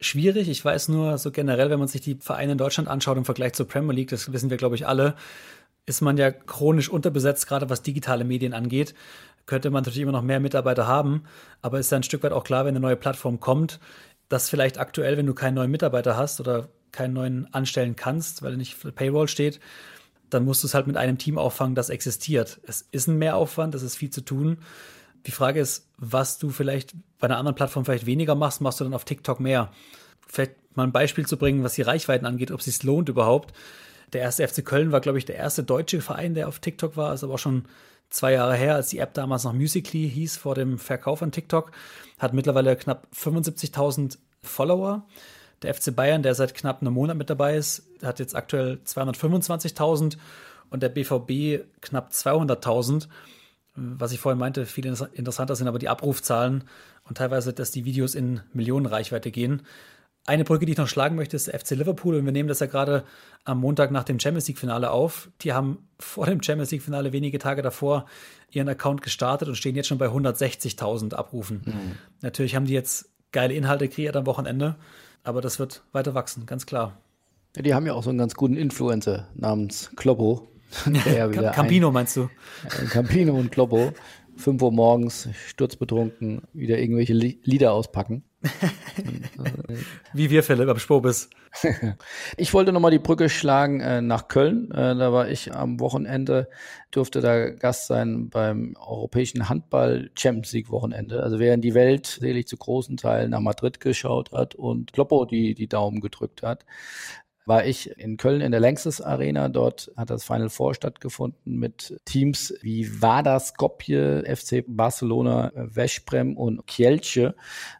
Schwierig. 0.00 0.48
Ich 0.48 0.64
weiß 0.64 0.88
nur 0.88 1.18
so 1.18 1.30
generell, 1.30 1.70
wenn 1.70 1.78
man 1.78 1.88
sich 1.88 2.00
die 2.00 2.16
Vereine 2.16 2.52
in 2.52 2.58
Deutschland 2.58 2.88
anschaut 2.88 3.16
im 3.16 3.24
Vergleich 3.24 3.52
zur 3.52 3.68
Premier 3.68 3.94
League, 3.94 4.08
das 4.08 4.32
wissen 4.32 4.50
wir, 4.50 4.56
glaube 4.56 4.74
ich, 4.74 4.86
alle, 4.86 5.14
ist 5.86 6.00
man 6.00 6.16
ja 6.16 6.30
chronisch 6.30 6.88
unterbesetzt, 6.88 7.46
gerade 7.46 7.68
was 7.68 7.82
digitale 7.82 8.24
Medien 8.24 8.54
angeht. 8.54 8.94
Könnte 9.50 9.70
man 9.70 9.82
natürlich 9.82 9.98
immer 9.98 10.12
noch 10.12 10.22
mehr 10.22 10.38
Mitarbeiter 10.38 10.86
haben, 10.86 11.24
aber 11.60 11.80
ist 11.80 11.90
ja 11.90 11.96
ein 11.96 12.04
Stück 12.04 12.22
weit 12.22 12.30
auch 12.30 12.44
klar, 12.44 12.66
wenn 12.66 12.68
eine 12.68 12.78
neue 12.78 12.94
Plattform 12.94 13.40
kommt, 13.40 13.80
dass 14.28 14.48
vielleicht 14.48 14.78
aktuell, 14.78 15.16
wenn 15.16 15.26
du 15.26 15.34
keinen 15.34 15.54
neuen 15.54 15.72
Mitarbeiter 15.72 16.16
hast 16.16 16.38
oder 16.38 16.68
keinen 16.92 17.14
neuen 17.14 17.52
anstellen 17.52 17.96
kannst, 17.96 18.42
weil 18.42 18.52
er 18.52 18.56
nicht 18.56 18.76
für 18.76 18.92
Payroll 18.92 19.26
steht, 19.26 19.58
dann 20.28 20.44
musst 20.44 20.62
du 20.62 20.68
es 20.68 20.74
halt 20.74 20.86
mit 20.86 20.96
einem 20.96 21.18
Team 21.18 21.36
auffangen, 21.36 21.74
das 21.74 21.90
existiert. 21.90 22.60
Es 22.62 22.86
ist 22.92 23.08
ein 23.08 23.18
Mehraufwand, 23.18 23.74
es 23.74 23.82
ist 23.82 23.96
viel 23.96 24.10
zu 24.10 24.20
tun. 24.20 24.58
Die 25.26 25.32
Frage 25.32 25.58
ist, 25.58 25.88
was 25.96 26.38
du 26.38 26.50
vielleicht 26.50 26.94
bei 27.18 27.26
einer 27.26 27.38
anderen 27.38 27.56
Plattform 27.56 27.84
vielleicht 27.84 28.06
weniger 28.06 28.36
machst, 28.36 28.60
machst 28.60 28.78
du 28.78 28.84
dann 28.84 28.94
auf 28.94 29.04
TikTok 29.04 29.40
mehr. 29.40 29.72
Vielleicht 30.28 30.52
mal 30.76 30.84
ein 30.84 30.92
Beispiel 30.92 31.26
zu 31.26 31.36
bringen, 31.36 31.64
was 31.64 31.74
die 31.74 31.82
Reichweiten 31.82 32.24
angeht, 32.24 32.52
ob 32.52 32.60
es 32.60 32.66
sich 32.66 32.84
lohnt 32.84 33.08
überhaupt. 33.08 33.52
Der 34.12 34.20
erste 34.20 34.46
FC 34.46 34.64
Köln 34.64 34.92
war, 34.92 35.00
glaube 35.00 35.18
ich, 35.18 35.24
der 35.24 35.34
erste 35.34 35.64
deutsche 35.64 36.00
Verein, 36.00 36.34
der 36.34 36.46
auf 36.46 36.60
TikTok 36.60 36.96
war, 36.96 37.12
ist 37.12 37.24
aber 37.24 37.34
auch 37.34 37.38
schon 37.40 37.64
zwei 38.10 38.32
Jahre 38.32 38.54
her, 38.54 38.74
als 38.74 38.88
die 38.88 38.98
App 38.98 39.14
damals 39.14 39.44
noch 39.44 39.52
Musically 39.52 40.10
hieß 40.10 40.36
vor 40.36 40.54
dem 40.54 40.78
Verkauf 40.78 41.22
an 41.22 41.32
TikTok, 41.32 41.72
hat 42.18 42.34
mittlerweile 42.34 42.76
knapp 42.76 43.06
75.000 43.16 44.18
Follower. 44.42 45.06
Der 45.62 45.74
FC 45.74 45.94
Bayern, 45.94 46.22
der 46.22 46.34
seit 46.34 46.54
knapp 46.54 46.80
einem 46.80 46.94
Monat 46.94 47.16
mit 47.16 47.30
dabei 47.30 47.56
ist, 47.56 47.82
hat 48.02 48.18
jetzt 48.18 48.34
aktuell 48.34 48.80
225.000 48.84 50.16
und 50.70 50.82
der 50.82 50.88
BVB 50.88 51.64
knapp 51.80 52.10
200.000. 52.10 53.08
Was 53.74 54.12
ich 54.12 54.20
vorhin 54.20 54.38
meinte, 54.38 54.66
viel 54.66 54.86
interessanter 54.86 55.54
sind 55.54 55.68
aber 55.68 55.78
die 55.78 55.88
Abrufzahlen 55.88 56.64
und 57.04 57.18
teilweise, 57.18 57.52
dass 57.52 57.70
die 57.70 57.84
Videos 57.84 58.14
in 58.14 58.40
Millionen 58.52 58.86
Reichweite 58.86 59.30
gehen. 59.30 59.62
Eine 60.26 60.44
Brücke, 60.44 60.66
die 60.66 60.72
ich 60.72 60.78
noch 60.78 60.86
schlagen 60.86 61.16
möchte, 61.16 61.36
ist 61.36 61.48
der 61.48 61.58
FC 61.58 61.70
Liverpool. 61.70 62.16
Und 62.16 62.24
wir 62.24 62.32
nehmen 62.32 62.48
das 62.48 62.60
ja 62.60 62.66
gerade 62.66 63.04
am 63.44 63.60
Montag 63.60 63.90
nach 63.90 64.04
dem 64.04 64.20
Champions 64.20 64.46
League-Finale 64.48 64.90
auf. 64.90 65.30
Die 65.40 65.52
haben 65.52 65.88
vor 65.98 66.26
dem 66.26 66.42
Champions 66.42 66.70
League-Finale 66.70 67.12
wenige 67.12 67.38
Tage 67.38 67.62
davor 67.62 68.06
ihren 68.50 68.68
Account 68.68 69.02
gestartet 69.02 69.48
und 69.48 69.54
stehen 69.54 69.76
jetzt 69.76 69.88
schon 69.88 69.98
bei 69.98 70.06
160.000 70.06 71.14
Abrufen. 71.14 71.62
Mhm. 71.64 71.96
Natürlich 72.20 72.54
haben 72.54 72.66
die 72.66 72.74
jetzt 72.74 73.08
geile 73.32 73.54
Inhalte 73.54 73.88
kreiert 73.88 74.16
am 74.16 74.26
Wochenende. 74.26 74.76
Aber 75.22 75.40
das 75.40 75.58
wird 75.58 75.82
weiter 75.92 76.14
wachsen, 76.14 76.46
ganz 76.46 76.66
klar. 76.66 76.98
Ja, 77.56 77.62
die 77.62 77.74
haben 77.74 77.86
ja 77.86 77.94
auch 77.94 78.02
so 78.02 78.10
einen 78.10 78.18
ganz 78.18 78.34
guten 78.34 78.56
Influencer 78.56 79.28
namens 79.34 79.90
Kloppo. 79.96 80.48
Campino 81.52 81.88
ein, 81.88 81.94
meinst 81.94 82.16
du? 82.16 82.30
Campino 82.90 83.34
und 83.34 83.50
Kloppo. 83.50 83.92
5 84.40 84.62
Uhr 84.62 84.72
morgens, 84.72 85.28
sturzbetrunken, 85.46 86.42
wieder 86.52 86.78
irgendwelche 86.78 87.12
Lieder 87.12 87.72
auspacken. 87.72 88.24
Wie 90.14 90.30
wir, 90.30 90.42
Philipp, 90.42 90.68
am 90.68 90.78
Spobis. 90.78 91.28
ich 92.36 92.54
wollte 92.54 92.72
nochmal 92.72 92.90
die 92.90 92.98
Brücke 92.98 93.28
schlagen 93.28 93.80
äh, 93.80 94.00
nach 94.00 94.28
Köln. 94.28 94.70
Äh, 94.70 94.96
da 94.96 95.12
war 95.12 95.28
ich 95.28 95.54
am 95.54 95.78
Wochenende, 95.78 96.48
durfte 96.90 97.20
da 97.20 97.50
Gast 97.50 97.86
sein 97.86 98.30
beim 98.30 98.76
Europäischen 98.80 99.48
Handball 99.48 100.10
Champions 100.14 100.52
League 100.52 100.70
Wochenende. 100.70 101.22
Also 101.22 101.38
während 101.38 101.64
die 101.64 101.74
Welt 101.74 102.06
selig 102.06 102.48
zu 102.48 102.56
großen 102.56 102.96
Teilen 102.96 103.30
nach 103.30 103.40
Madrid 103.40 103.78
geschaut 103.78 104.32
hat 104.32 104.54
und 104.54 104.92
Kloppo 104.94 105.26
die, 105.26 105.54
die 105.54 105.68
Daumen 105.68 106.00
gedrückt 106.00 106.42
hat, 106.42 106.64
war 107.46 107.66
ich 107.66 107.90
in 107.98 108.16
Köln 108.16 108.40
in 108.40 108.52
der 108.52 108.60
Längstes 108.60 109.00
Arena. 109.00 109.48
Dort 109.48 109.90
hat 109.96 110.10
das 110.10 110.24
Final 110.24 110.50
Four 110.50 110.74
stattgefunden 110.74 111.58
mit 111.58 111.98
Teams 112.04 112.54
wie 112.62 113.02
Vada 113.02 113.40
Skopje, 113.40 114.24
FC 114.24 114.64
Barcelona, 114.66 115.50
Veszprem 115.54 116.36
und 116.36 116.66
Kielce. 116.66 117.34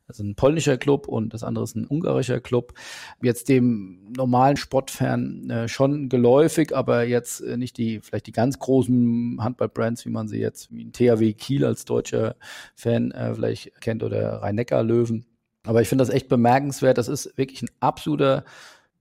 Also 0.09 0.25
ein 0.25 0.35
polnischer 0.35 0.77
Club 0.77 1.07
und 1.07 1.35
das 1.35 1.45
andere 1.45 1.65
ist 1.65 1.77
ein 1.77 1.87
ungarischer 1.87 2.41
Club. 2.41 2.75
Jetzt 3.23 3.49
dem 3.49 4.13
normalen 4.17 4.57
Sportfan 4.57 5.49
äh, 5.51 5.69
schon 5.69 6.09
geläufig, 6.09 6.75
aber 6.75 7.05
jetzt 7.05 7.41
äh, 7.41 7.57
nicht 7.57 7.79
die, 7.79 8.01
vielleicht 8.01 8.27
die 8.27 8.33
ganz 8.33 8.59
großen 8.59 9.39
Handballbrands, 9.41 10.05
wie 10.05 10.11
man 10.11 10.27
sie 10.27 10.41
jetzt, 10.41 10.73
wie 10.73 10.85
ein 10.85 10.93
THW 10.93 11.33
Kiel 11.35 11.65
als 11.65 11.85
deutscher 11.85 12.35
Fan 12.75 13.13
äh, 13.13 13.35
vielleicht 13.35 13.81
kennt 13.81 14.03
oder 14.03 14.43
Rhein-Neckar-Löwen. 14.43 15.27
Aber 15.65 15.83
ich 15.83 15.89
finde 15.89 16.03
das 16.03 16.13
echt 16.13 16.29
bemerkenswert. 16.29 16.99
Das 16.99 17.09
ist 17.09 17.37
wirklich 17.37 17.63
ein 17.63 17.71
absoluter 17.81 18.45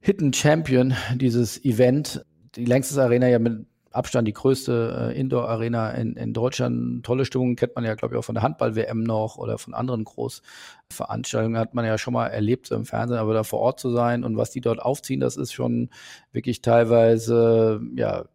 Hidden 0.02 0.34
Champion, 0.34 0.94
dieses 1.16 1.64
Event. 1.64 2.26
Die 2.56 2.66
längste 2.66 3.02
Arena 3.02 3.28
ja 3.28 3.40
mit 3.40 3.66
Abstand 3.92 4.28
die 4.28 4.34
größte 4.34 5.12
äh, 5.14 5.20
Indoor-Arena 5.20 5.92
in, 5.92 6.16
in 6.16 6.34
Deutschland. 6.34 7.04
Tolle 7.04 7.26
Stimmung 7.26 7.56
kennt 7.56 7.76
man 7.76 7.84
ja, 7.84 7.96
glaube 7.96 8.14
ich, 8.14 8.20
auch 8.20 8.24
von 8.24 8.36
der 8.36 8.44
Handball-WM 8.44 9.02
noch 9.02 9.38
oder 9.38 9.58
von 9.58 9.74
anderen 9.74 10.04
Großveranstaltungen. 10.04 11.58
Hat 11.60 11.74
man 11.74 11.86
ja 11.86 11.98
schon 11.98 12.14
mal 12.14 12.28
erlebt 12.28 12.68
so 12.68 12.76
im 12.76 12.86
Fernsehen, 12.86 13.18
aber 13.18 13.34
da 13.34 13.44
vor 13.44 13.60
Ort 13.60 13.80
zu 13.80 13.90
sein 13.90 14.24
und 14.24 14.38
was 14.38 14.52
die 14.52 14.62
dort 14.62 14.80
aufziehen, 14.80 15.20
das 15.20 15.38
ist 15.38 15.54
schon 15.54 15.90
wirklich 16.32 16.62
teilweise, 16.62 17.82
ja, 17.96 18.26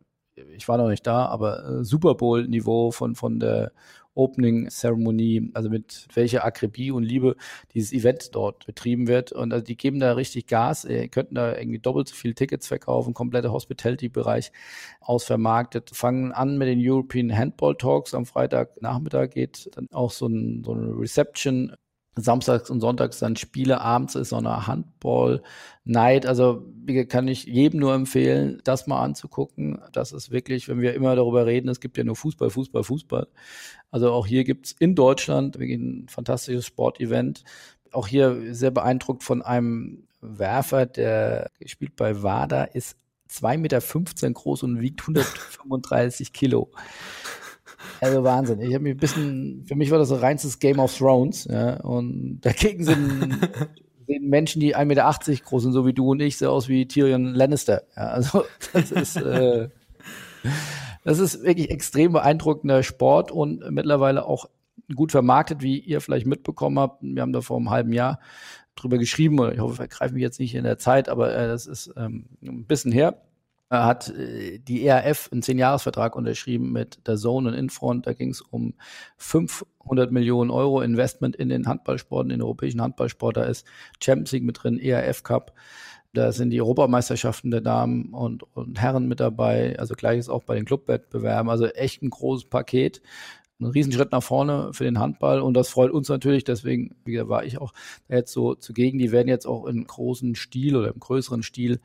ich 0.57 0.66
war 0.66 0.77
noch 0.77 0.88
nicht 0.88 1.07
da, 1.07 1.27
aber 1.27 1.64
äh, 1.64 1.85
Super 1.85 2.16
Bowl-Niveau 2.16 2.90
von, 2.90 3.14
von 3.14 3.38
der 3.38 3.72
Opening-Zeremonie, 4.14 5.50
also 5.55 5.70
mit 5.70 6.07
welcher 6.14 6.44
Akribie 6.44 6.90
und 6.90 7.03
Liebe 7.03 7.37
dieses 7.72 7.92
Event 7.92 8.35
dort 8.35 8.66
betrieben 8.66 9.09
wird. 9.09 9.33
Und 9.33 9.53
also 9.53 9.64
die 9.64 9.77
geben 9.77 10.00
da 10.00 10.12
richtig 10.12 10.46
Gas, 10.46 10.85
äh, 10.85 11.09
könnten 11.09 11.35
da 11.35 11.57
irgendwie 11.57 11.79
doppelt 11.79 12.09
so 12.09 12.14
viele 12.14 12.35
Tickets 12.35 12.66
verkaufen, 12.66 13.14
komplette 13.14 13.53
Hospitality-Bereich 13.53 14.53
ausvermarktet, 15.00 15.90
fangen 15.92 16.33
an 16.33 16.59
mit 16.59 16.68
den 16.68 16.81
European 16.81 17.37
Handball 17.37 17.77
Talks. 17.77 18.14
Am 18.14 18.27
Freitagnachmittag 18.27 19.31
geht 19.31 19.70
dann 19.74 19.88
auch 19.92 20.11
so, 20.11 20.27
ein, 20.27 20.62
so 20.64 20.72
eine 20.72 20.88
Reception 20.98 21.74
samstags 22.16 22.70
und 22.70 22.81
sonntags 22.81 23.18
dann 23.18 23.37
Spiele, 23.37 23.81
abends 23.81 24.14
ist 24.14 24.29
so 24.31 24.37
eine 24.37 24.66
Handball-Night. 24.66 26.27
Also 26.27 26.64
kann 27.09 27.29
ich 27.29 27.44
jedem 27.44 27.81
nur 27.81 27.94
empfehlen, 27.94 28.61
das 28.64 28.87
mal 28.87 29.03
anzugucken. 29.03 29.81
Das 29.92 30.12
ist 30.12 30.31
wirklich, 30.31 30.68
wenn 30.68 30.81
wir 30.81 30.94
immer 30.94 31.16
darüber 31.16 31.46
reden, 31.46 31.68
es 31.68 31.81
gibt 31.81 31.98
ja 31.98 32.05
nur 32.05 32.16
Fußball, 32.16 32.50
Fußball, 32.50 32.85
Fußball. 32.85 33.27
Also 33.90 34.12
auch 34.12 34.27
hier 34.27 34.44
gibt's 34.44 34.72
in 34.79 34.94
Deutschland 34.94 35.59
wirklich 35.59 35.79
ein 35.79 36.09
fantastisches 36.09 36.66
Sportevent. 36.66 37.44
Auch 37.92 38.07
hier 38.07 38.55
sehr 38.55 38.70
beeindruckt 38.70 39.22
von 39.22 39.42
einem 39.42 40.05
Werfer, 40.20 40.87
der 40.87 41.50
spielt 41.66 41.96
bei 41.96 42.22
WADA, 42.22 42.64
ist 42.64 42.96
2,15 43.31 43.59
Meter 43.59 43.81
groß 44.31 44.62
und 44.62 44.81
wiegt 44.81 45.00
135 45.03 46.33
Kilo. 46.33 46.70
Also 48.01 48.25
Wahnsinn. 48.25 48.61
Ich 48.61 48.75
habe 48.75 48.85
mich 48.85 48.94
ein 48.94 48.99
bisschen, 48.99 49.64
für 49.66 49.75
mich 49.75 49.90
war 49.90 49.99
das 49.99 50.09
so 50.09 50.16
reinstes 50.16 50.59
Game 50.59 50.79
of 50.79 50.97
Thrones, 50.97 51.47
ja, 51.51 51.81
und 51.81 52.40
dagegen 52.40 52.85
sind, 52.85 53.38
sind 54.07 54.29
Menschen, 54.29 54.61
die 54.61 54.77
1,80 54.77 54.85
Meter 54.85 55.42
groß 55.44 55.62
sind, 55.62 55.73
so 55.73 55.87
wie 55.87 55.92
du 55.92 56.11
und 56.11 56.20
ich, 56.20 56.38
so 56.38 56.51
aus 56.51 56.68
wie 56.68 56.87
Tyrion 56.87 57.35
Lannister. 57.35 57.83
Ja, 57.97 58.09
also 58.09 58.44
das 58.73 58.90
ist, 58.90 59.16
äh, 59.16 59.68
das 61.05 61.18
ist 61.18 61.42
wirklich 61.42 61.70
extrem 61.70 62.12
beeindruckender 62.12 62.83
Sport 62.83 63.31
und 63.31 63.70
mittlerweile 63.70 64.27
auch 64.27 64.49
gut 64.94 65.12
vermarktet, 65.12 65.62
wie 65.62 65.79
ihr 65.79 66.01
vielleicht 66.01 66.27
mitbekommen 66.27 66.79
habt. 66.79 67.03
Wir 67.03 67.23
haben 67.23 67.33
da 67.33 67.40
vor 67.40 67.57
einem 67.57 67.70
halben 67.70 67.92
Jahr 67.92 68.20
drüber 68.75 68.99
geschrieben, 68.99 69.38
ich 69.53 69.61
hoffe, 69.61 69.73
ich 69.73 69.77
vergreife 69.77 70.14
mich 70.14 70.23
jetzt 70.23 70.40
nicht 70.40 70.55
in 70.55 70.64
der 70.64 70.79
Zeit, 70.79 71.09
aber 71.09 71.35
äh, 71.35 71.47
das 71.47 71.66
ist 71.66 71.92
ähm, 71.97 72.27
ein 72.42 72.64
bisschen 72.66 72.92
her 72.92 73.23
hat 73.70 74.11
äh, 74.11 74.59
die 74.59 74.87
ERF 74.87 75.31
einen 75.33 75.42
Zehn-Jahres-Vertrag 75.42 76.16
unterschrieben 76.16 76.72
mit 76.72 77.07
der 77.07 77.16
Zone 77.16 77.48
und 77.48 77.55
Infront. 77.55 78.07
Da 78.07 78.12
ging 78.12 78.31
es 78.31 78.40
um 78.40 78.74
500 79.16 80.12
Millionen 80.12 80.50
Euro 80.50 80.81
Investment 80.81 81.37
in 81.37 81.48
den 81.48 81.66
Handballsport, 81.66 82.24
in 82.24 82.31
den 82.31 82.42
europäischen 82.42 82.83
Handballsport. 82.83 83.37
Da 83.37 83.44
ist 83.44 83.66
Champions 84.03 84.33
League 84.33 84.44
mit 84.44 84.62
drin, 84.62 84.79
ERF 84.79 85.22
Cup. 85.22 85.55
Da 86.12 86.31
sind 86.31 86.50
die 86.50 86.61
Europameisterschaften 86.61 87.50
der 87.50 87.61
Damen 87.61 88.14
und, 88.14 88.44
und 88.55 88.81
Herren 88.81 89.09
mit 89.09 89.18
dabei. 89.18 89.77
Also 89.79 89.94
gleiches 89.94 90.29
auch 90.29 90.44
bei 90.44 90.55
den 90.55 90.64
Clubwettbewerben. 90.64 91.50
Also 91.50 91.66
echt 91.66 92.03
ein 92.03 92.11
großes 92.11 92.48
Paket 92.48 93.03
ein 93.61 93.66
Riesenschritt 93.66 94.12
nach 94.12 94.22
vorne 94.22 94.70
für 94.72 94.85
den 94.85 94.98
Handball 94.98 95.40
und 95.40 95.55
das 95.55 95.68
freut 95.68 95.90
uns 95.90 96.09
natürlich. 96.09 96.44
Deswegen 96.44 96.96
wie 97.05 97.12
gesagt, 97.12 97.31
war 97.31 97.44
ich 97.44 97.59
auch 97.59 97.72
jetzt 98.09 98.33
so 98.33 98.55
zugegen. 98.55 98.98
Die 98.98 99.12
werden 99.12 99.29
jetzt 99.29 99.46
auch 99.46 99.66
in 99.66 99.87
großen 99.87 100.35
Stil 100.35 100.77
oder 100.77 100.92
im 100.92 100.98
größeren 100.98 101.42
Stil 101.42 101.81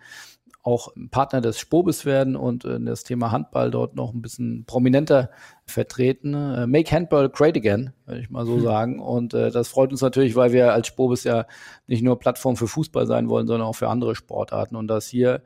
auch 0.62 0.89
Partner 1.10 1.39
des 1.41 1.58
Spobis 1.58 2.06
werden 2.06 2.36
und 2.36 2.65
äh, 2.65 2.80
das 2.82 3.04
Thema 3.04 3.32
Handball 3.32 3.72
dort 3.72 3.95
noch 3.95 4.13
ein 4.13 4.22
bisschen 4.22 4.65
prominenter 4.65 5.30
vertreten. 5.65 6.34
Äh, 6.34 6.67
Make 6.67 6.91
Handball 6.91 7.30
great 7.30 7.56
again, 7.56 7.93
würde 8.06 8.22
ich 8.22 8.30
mal 8.30 8.45
so 8.45 8.56
hm. 8.56 8.62
sagen. 8.62 9.00
Und 9.00 9.34
äh, 9.34 9.52
das 9.52 9.69
freut 9.69 9.91
uns 9.91 10.02
natürlich, 10.02 10.36
weil 10.36 10.52
wir 10.52 10.74
als 10.74 10.88
Spobis 10.88 11.24
ja 11.24 11.45
nicht 11.88 12.04
nur 12.04 12.19
Plattform 12.19 12.58
für 12.58 12.67
Fußball 12.67 13.08
sein 13.08 13.30
wollen, 13.30 13.48
sondern 13.48 13.67
auch 13.67 13.76
für 13.76 13.88
andere 13.88 14.15
Sportarten. 14.15 14.76
Und 14.76 14.88
dass 14.88 15.08
hier 15.08 15.41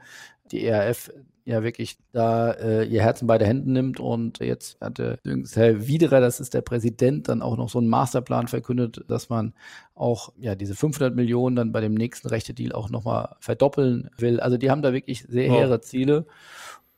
die 0.52 0.66
ERF 0.66 1.12
ja 1.46 1.62
wirklich 1.62 1.98
da 2.14 2.52
äh, 2.52 2.86
ihr 2.86 3.02
Herzen 3.02 3.28
bei 3.28 3.38
der 3.38 3.48
Händen 3.48 3.74
nimmt 3.74 4.00
und 4.00 4.40
jetzt 4.40 4.80
hatte 4.80 5.20
Herr 5.54 5.88
Wiederer, 5.88 6.22
das 6.22 6.40
ist 6.40 6.54
der 6.54 6.62
Präsident, 6.62 7.28
dann 7.28 7.42
auch 7.42 7.58
noch 7.58 7.70
so 7.70 7.80
einen 7.80 7.90
Masterplan 7.90 8.48
verkündet, 8.48 9.04
dass 9.08 9.30
man 9.30 9.54
auch 9.94 10.32
ja 10.38 10.56
diese 10.56 10.76
500 10.76 11.16
Millionen 11.16 11.56
dann 11.56 11.72
bei 11.72 11.82
dem 11.82 11.96
nächsten 11.96 12.30
Rechte-Deal 12.30 12.72
auch 12.72 12.90
nochmal 12.90 13.36
verdoppeln 13.40 14.10
will. 14.18 14.40
Also 14.40 14.58
die 14.58 14.72
haben 14.72 14.82
da 14.82 14.94
wirklich 14.94 15.26
sehr 15.28 15.50
wow. 15.50 15.58
hehre 15.58 15.82
Ziele 15.82 16.26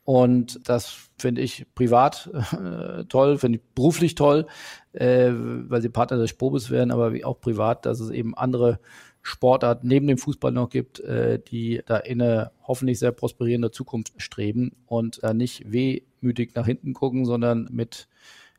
und 0.03 0.69
das 0.69 1.09
finde 1.17 1.41
ich 1.41 1.65
privat 1.73 2.29
äh, 2.53 3.05
toll, 3.05 3.39
finde 3.39 3.57
ich 3.57 3.65
beruflich 3.73 4.13
toll, 4.13 4.45
äh, 4.93 5.31
weil 5.33 5.81
sie 5.81 5.89
Partner 5.89 6.17
des 6.17 6.29
Spobes 6.29 6.69
werden, 6.69 6.91
aber 6.91 7.13
auch 7.23 7.39
privat, 7.39 7.87
dass 7.87 7.99
es 7.99 8.11
eben 8.11 8.37
andere 8.37 8.79
Sportart 9.25 9.83
neben 9.83 10.05
dem 10.05 10.19
Fußball 10.19 10.51
noch 10.51 10.69
gibt, 10.69 10.99
äh, 10.99 11.39
die 11.39 11.81
da 11.87 11.97
in 11.97 12.21
eine 12.21 12.51
hoffentlich 12.61 12.99
sehr 12.99 13.11
prosperierende 13.11 13.71
Zukunft 13.71 14.13
streben 14.17 14.73
und 14.85 15.23
da 15.23 15.33
nicht 15.33 15.71
wehmütig 15.71 16.53
nach 16.53 16.67
hinten 16.67 16.93
gucken, 16.93 17.25
sondern 17.25 17.67
mit, 17.71 18.07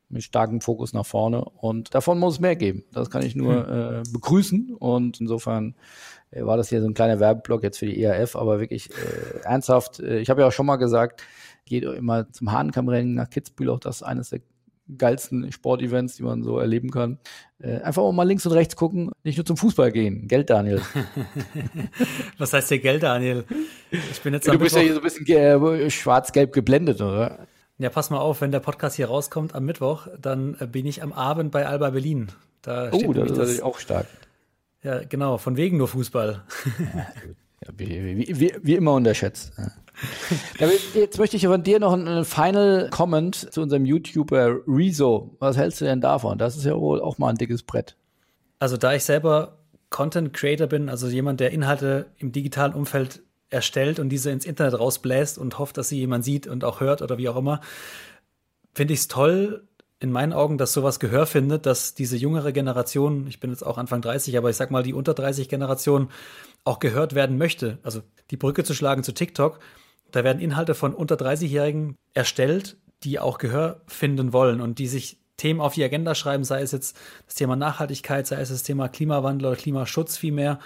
mit 0.09 0.25
starkem 0.25 0.61
Fokus 0.61 0.93
nach 0.93 1.07
vorne. 1.07 1.45
Und 1.45 1.95
davon 1.95 2.19
muss 2.19 2.35
es 2.35 2.41
mehr 2.41 2.57
geben. 2.57 2.83
Das 2.93 3.11
kann 3.11 3.23
ich 3.23 3.37
nur 3.37 3.65
hm. 3.65 4.03
äh, 4.03 4.03
begrüßen. 4.11 4.75
Und 4.75 5.21
insofern 5.21 5.77
äh, 6.33 6.45
war 6.45 6.57
das 6.57 6.69
hier 6.69 6.81
so 6.81 6.89
ein 6.89 6.95
kleiner 6.95 7.21
Werbeblock 7.21 7.63
jetzt 7.63 7.79
für 7.79 7.87
die 7.87 8.03
ERF, 8.03 8.35
aber 8.35 8.59
wirklich 8.59 8.91
äh, 8.91 9.45
ernsthaft. 9.45 10.01
Äh, 10.01 10.19
ich 10.19 10.31
habe 10.31 10.41
ja 10.41 10.49
auch 10.49 10.53
schon 10.53 10.67
mal 10.67 10.77
gesagt, 10.77 11.23
geht 11.65 11.85
immer 11.85 12.29
zum 12.33 12.51
Hahnkammrennen 12.51 13.15
nach 13.15 13.31
Kitzbühel, 13.31 13.71
auch 13.71 13.79
das 13.79 13.97
ist 13.99 14.03
eines 14.03 14.31
der 14.31 14.41
geilsten 14.99 15.51
Sportevents, 15.53 16.17
die 16.17 16.23
man 16.23 16.43
so 16.43 16.59
erleben 16.59 16.91
kann. 16.91 17.19
Äh, 17.59 17.79
einfach 17.79 18.03
auch 18.03 18.13
mal 18.13 18.25
links 18.25 18.47
und 18.47 18.53
rechts 18.53 18.77
gucken, 18.77 19.11
nicht 19.25 19.37
nur 19.37 19.45
zum 19.45 19.57
Fußball 19.57 19.91
gehen. 19.93 20.29
Geld, 20.29 20.51
Daniel. 20.51 20.83
Was 22.39 22.53
heißt 22.53 22.71
der 22.71 22.79
Geld, 22.79 23.03
Daniel? 23.03 23.45
Ich 23.91 24.21
bin 24.21 24.35
jetzt 24.35 24.47
Du 24.47 24.59
bist 24.59 24.77
ja 24.77 24.83
hier 24.83 24.95
so 24.95 25.01
ein 25.01 25.05
bisschen 25.05 25.91
schwarz-gelb 25.91 26.53
geblendet, 26.53 27.01
oder? 27.01 27.47
Ja, 27.79 27.91
pass 27.91 28.09
mal 28.11 28.19
auf, 28.19 28.41
wenn 28.41 28.53
der 28.53 28.61
Podcast 28.61 28.97
hier 28.97 29.09
rauskommt 29.09 29.55
am 29.55 29.65
Mittwoch, 29.65 30.07
dann 30.21 30.57
äh, 30.61 30.67
bin 30.67 30.87
ich 30.87 31.03
am 31.03 31.13
Abend 31.13 31.53
bei 31.53 31.67
Alba 31.67 31.91
Berlin. 31.91 32.29
Da 32.63 32.91
oh, 32.91 33.13
das 33.13 33.31
ist 33.31 33.37
natürlich 33.37 33.63
auch 33.63 33.79
stark. 33.79 34.07
Ja, 34.83 35.03
genau, 35.05 35.37
von 35.37 35.57
wegen 35.57 35.77
nur 35.77 35.89
Fußball. 35.89 36.43
ja, 36.79 37.07
wie, 37.77 38.19
wie, 38.19 38.41
wie, 38.41 38.55
wie, 38.63 38.75
immer 38.75 38.95
unterschätzt. 38.95 39.53
Jetzt 40.95 41.19
möchte 41.19 41.37
ich 41.37 41.47
von 41.47 41.63
dir 41.63 41.81
noch 41.81 41.95
einen 41.95 42.25
Final 42.25 42.91
Comment 42.91 43.35
zu 43.35 43.63
unserem 43.63 43.87
YouTuber 43.87 44.59
Rezo. 44.67 45.37
Was 45.39 45.57
hältst 45.57 45.81
du 45.81 45.87
denn 45.87 46.01
davon? 46.01 46.39
Das 46.39 46.57
ist 46.57 46.65
ja 46.65 46.79
wohl 46.79 47.01
auch 47.01 47.19
mal 47.19 47.31
ein 47.31 47.37
dickes 47.37 47.63
Brett. 47.63 47.97
Also 48.59 48.77
da 48.77 48.95
ich 48.95 49.05
selber 49.05 49.59
Content 49.91 50.35
Creator 50.35 50.67
bin, 50.67 50.89
also 50.89 51.09
jemand, 51.09 51.41
der 51.41 51.53
Inhalte 51.53 52.07
im 52.19 52.33
digitalen 52.33 52.75
Umfeld 52.75 53.23
erstellt 53.49 53.99
und 53.99 54.09
diese 54.09 54.31
ins 54.31 54.45
Internet 54.45 54.79
rausbläst 54.79 55.39
und 55.39 55.59
hofft, 55.59 55.79
dass 55.79 55.89
sie 55.89 55.99
jemand 55.99 56.25
sieht 56.25 56.47
und 56.47 56.65
auch 56.65 56.81
hört 56.81 57.01
oder 57.01 57.17
wie 57.17 57.29
auch 57.29 57.37
immer, 57.37 57.61
finde 58.75 58.95
ich 58.95 59.01
es 59.01 59.09
toll, 59.09 59.67
in 59.99 60.13
meinen 60.13 60.33
Augen, 60.33 60.59
dass 60.59 60.73
sowas 60.73 61.01
Gehör 61.01 61.27
findet, 61.27 61.65
dass 61.65 61.95
diese 61.95 62.17
jüngere 62.17 62.53
Generation, 62.53 63.27
ich 63.27 63.41
bin 63.41 63.51
jetzt 63.51 63.65
auch 63.65 63.79
Anfang 63.79 64.03
30, 64.03 64.37
aber 64.37 64.51
ich 64.51 64.57
sag 64.57 64.71
mal 64.71 64.83
die 64.83 64.93
unter 64.93 65.15
30 65.15 65.49
Generation 65.49 66.11
auch 66.65 66.81
gehört 66.81 67.15
werden 67.15 67.39
möchte. 67.39 67.79
Also 67.83 68.03
die 68.31 68.37
Brücke 68.37 68.65
zu 68.65 68.75
schlagen 68.75 69.03
zu 69.03 69.13
TikTok 69.13 69.59
da 70.13 70.25
werden 70.25 70.41
Inhalte 70.41 70.75
von 70.75 70.95
unter 70.95 71.17
30-Jährigen 71.17 71.97
erstellt, 72.15 72.77
die 73.03 73.19
auch 73.19 73.39
Gehör 73.39 73.83
finden 73.87 74.33
wollen 74.33 74.61
und 74.61 74.79
die 74.79 74.87
sich 74.87 75.21
Themen 75.37 75.61
auf 75.61 75.75
die 75.75 75.85
Agenda 75.85 76.15
schreiben, 76.15 76.45
sei 76.45 76.63
es 76.63 76.73
jetzt 76.73 76.97
das 77.27 77.35
Thema 77.35 77.57
Nachhaltigkeit, 77.57 78.27
sei 78.27 78.41
es 78.41 78.49
das 78.49 78.63
Thema 78.63 78.89
Klimawandel 78.89 79.49
oder 79.49 79.57
Klimaschutz 79.57 80.17
vielmehr, 80.17 80.59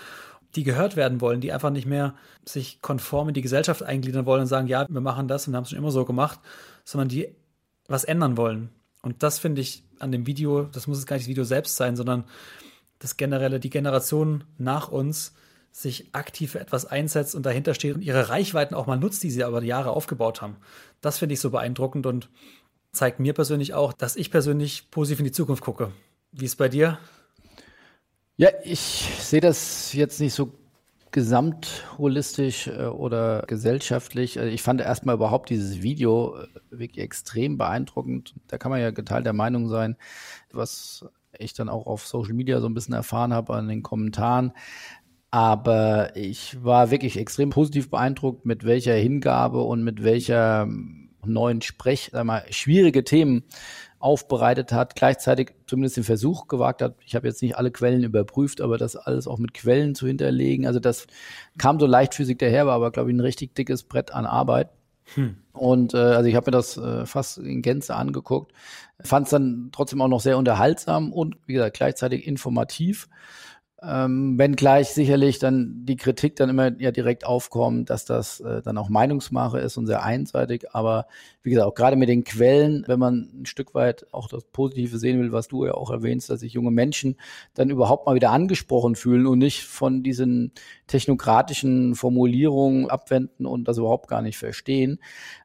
die 0.55 0.63
gehört 0.63 0.95
werden 0.95 1.21
wollen, 1.21 1.41
die 1.41 1.53
einfach 1.53 1.71
nicht 1.71 1.87
mehr 1.87 2.15
sich 2.45 2.81
konform 2.81 3.29
in 3.29 3.35
die 3.35 3.43
Gesellschaft 3.43 3.83
eingliedern 3.83 4.27
wollen 4.27 4.43
und 4.43 4.47
sagen, 4.47 4.69
ja, 4.69 4.87
wir 4.89 5.01
machen 5.01 5.27
das 5.27 5.49
und 5.49 5.57
haben 5.57 5.65
es 5.65 5.71
schon 5.71 5.79
immer 5.79 5.91
so 5.91 6.05
gemacht, 6.05 6.39
sondern 6.85 7.09
die 7.09 7.35
was 7.89 8.05
ändern 8.05 8.37
wollen. 8.37 8.71
Und 9.03 9.23
das 9.23 9.39
finde 9.39 9.61
ich 9.61 9.83
an 9.99 10.13
dem 10.13 10.27
Video, 10.27 10.63
das 10.65 10.87
muss 10.87 10.99
jetzt 10.99 11.07
gar 11.07 11.17
nicht 11.17 11.25
das 11.25 11.31
Video 11.31 11.45
selbst 11.45 11.77
sein, 11.77 11.97
sondern 11.97 12.25
das 12.99 13.17
generelle, 13.17 13.61
die 13.61 13.71
Generation 13.71 14.45
nach 14.59 14.89
uns, 14.89 15.35
sich 15.73 16.09
aktiv 16.13 16.53
für 16.53 16.61
etwas 16.61 16.85
einsetzt 16.85 17.35
und 17.35 17.47
dahinter 17.47 17.75
steht 17.75 17.95
und 17.95 18.03
ihre 18.03 18.29
Reichweiten 18.29 18.75
auch 18.75 18.87
mal 18.87 18.99
nutzt, 18.99 19.23
die 19.23 19.31
sie 19.31 19.45
aber 19.45 19.61
die 19.61 19.69
Jahre 19.69 19.91
aufgebaut 19.91 20.43
haben. 20.43 20.57
Das 21.01 21.19
finde 21.19 21.35
ich 21.35 21.41
so 21.41 21.51
beeindruckend 21.51 22.07
und 22.07 22.29
zeigt 22.93 23.21
mir 23.21 23.35
persönlich 23.35 23.73
auch, 23.73 23.93
dass 23.93 24.17
ich 24.17 24.31
persönlich 24.31 24.91
positiv 24.91 25.21
in 25.21 25.27
die 25.27 25.33
Zukunft 25.33 25.63
gucke. 25.63 25.93
Wie 26.33 26.45
ist 26.45 26.57
bei 26.57 26.69
dir? 26.69 26.99
Ja, 28.37 28.49
ich 28.65 28.81
sehe 29.21 29.41
das 29.41 29.93
jetzt 29.93 30.19
nicht 30.19 30.35
so 30.35 30.53
gesamtholistisch 31.13 32.69
äh, 32.69 32.87
oder 32.87 33.43
gesellschaftlich. 33.47 34.39
Also 34.39 34.51
ich 34.51 34.63
fand 34.63 34.81
erstmal 34.81 35.17
überhaupt 35.17 35.51
dieses 35.51 35.83
Video 35.83 36.37
äh, 36.37 36.47
wirklich 36.71 37.03
extrem 37.05 37.59
beeindruckend. 37.59 38.35
Da 38.47 38.59
kann 38.59 38.71
man 38.71 38.81
ja 38.81 38.91
geteilter 38.91 39.33
Meinung 39.33 39.69
sein, 39.69 39.97
was 40.53 41.05
ich 41.39 41.55
dann 41.55 41.69
auch 41.69 41.87
auf 41.87 42.07
Social 42.07 42.35
Media 42.35 42.61
so 42.61 42.69
ein 42.69 42.75
bisschen 42.75 42.95
erfahren 42.95 43.33
habe 43.33 43.55
an 43.55 43.69
den 43.69 43.83
Kommentaren. 43.83 44.53
Aber 45.31 46.17
ich 46.17 46.63
war 46.63 46.91
wirklich 46.91 47.17
extrem 47.17 47.51
positiv 47.51 47.89
beeindruckt, 47.89 48.47
mit 48.47 48.65
welcher 48.65 48.95
Hingabe 48.95 49.63
und 49.63 49.85
mit 49.85 50.03
welcher 50.03 50.67
neuen 51.25 51.63
Sprech, 51.63 52.11
sag 52.13 52.25
mal, 52.25 52.45
schwierige 52.51 53.05
Themen 53.05 53.45
aufbereitet 54.01 54.73
hat, 54.73 54.97
gleichzeitig 54.97 55.53
zumindest 55.67 55.99
den 55.99 56.05
Versuch 56.05 56.49
gewagt 56.49 56.81
hat. 56.81 56.97
Ich 57.05 57.15
habe 57.15 57.29
jetzt 57.29 57.43
nicht 57.43 57.57
alle 57.57 57.71
Quellen 57.71 58.03
überprüft, 58.03 58.63
aber 58.63 58.79
das 58.79 58.97
alles 58.97 59.27
auch 59.27 59.39
mit 59.39 59.53
Quellen 59.53 59.95
zu 59.95 60.07
hinterlegen. 60.07 60.67
Also 60.67 60.81
das 60.81 61.07
kam 61.59 61.79
so 61.79 61.87
leichtfüßig 61.87 62.39
daher, 62.39 62.67
war 62.67 62.75
aber, 62.75 62.91
glaube 62.91 63.11
ich, 63.11 63.17
ein 63.17 63.21
richtig 63.21 63.55
dickes 63.55 63.83
Brett 63.83 64.13
an 64.13 64.25
Arbeit. 64.25 64.71
Hm. 65.15 65.37
Und 65.53 65.93
äh, 65.93 65.99
also 65.99 66.29
ich 66.29 66.35
habe 66.35 66.51
mir 66.51 66.57
das 66.57 66.79
äh, 66.79 67.05
fast 67.05 67.39
in 67.39 67.61
Gänze 67.61 67.95
angeguckt, 67.95 68.53
fand 69.01 69.27
es 69.27 69.31
dann 69.31 69.69
trotzdem 69.73 70.01
auch 70.01 70.09
noch 70.09 70.21
sehr 70.21 70.39
unterhaltsam 70.39 71.13
und 71.13 71.37
wie 71.47 71.55
gesagt 71.55 71.77
gleichzeitig 71.77 72.27
informativ. 72.27 73.09
Ähm, 73.83 74.37
wenn 74.37 74.57
gleich 74.57 74.91
sicherlich 74.91 75.39
dann 75.39 75.87
die 75.87 75.97
Kritik 75.97 76.37
dann 76.37 76.51
immer 76.51 76.71
ja 76.79 76.91
direkt 76.91 77.25
aufkommt, 77.25 77.89
dass 77.89 78.05
das 78.05 78.41
äh, 78.41 78.61
dann 78.61 78.77
auch 78.77 78.91
Meinungsmache 78.91 79.59
ist 79.59 79.79
und 79.79 79.87
sehr 79.87 80.03
einseitig. 80.03 80.75
Aber 80.75 81.07
wie 81.43 81.51
gesagt, 81.51 81.67
auch 81.67 81.75
gerade 81.75 81.97
mit 81.97 82.11
den 82.11 82.25
Quellen, 82.25 82.85
wenn 82.89 82.99
man 82.99 83.31
ein 83.33 83.47
Stück 83.47 83.75
weit 83.75 84.07
auch 84.13 84.29
das 84.29 84.45
Positive 84.45 84.99
sehen 84.99 85.19
will, 85.21 85.33
was 85.33 85.49
du 85.49 85.65
ja 85.65 85.73
auch 85.73 85.91
erwähnst, 85.91 86.29
dass 86.29 86.41
sich 86.41 86.53
junge 86.53 86.71
Menschen 86.71 87.17
dann 87.55 87.71
überhaupt 87.71 88.07
mal 88.07 88.15
wieder 88.15 88.33
angesprochen 88.33 88.97
fühlen 88.97 89.27
und 89.27 89.39
nicht 89.39 89.65
von 89.65 90.03
diesen 90.03 90.53
technokratischen 90.87 91.95
Formulierungen 91.95 92.91
abwenden 92.91 93.47
und 93.47 93.67
das 93.67 93.79
überhaupt 93.79 94.09
gar 94.09 94.21
nicht 94.21 94.37
verstehen. 94.37 94.99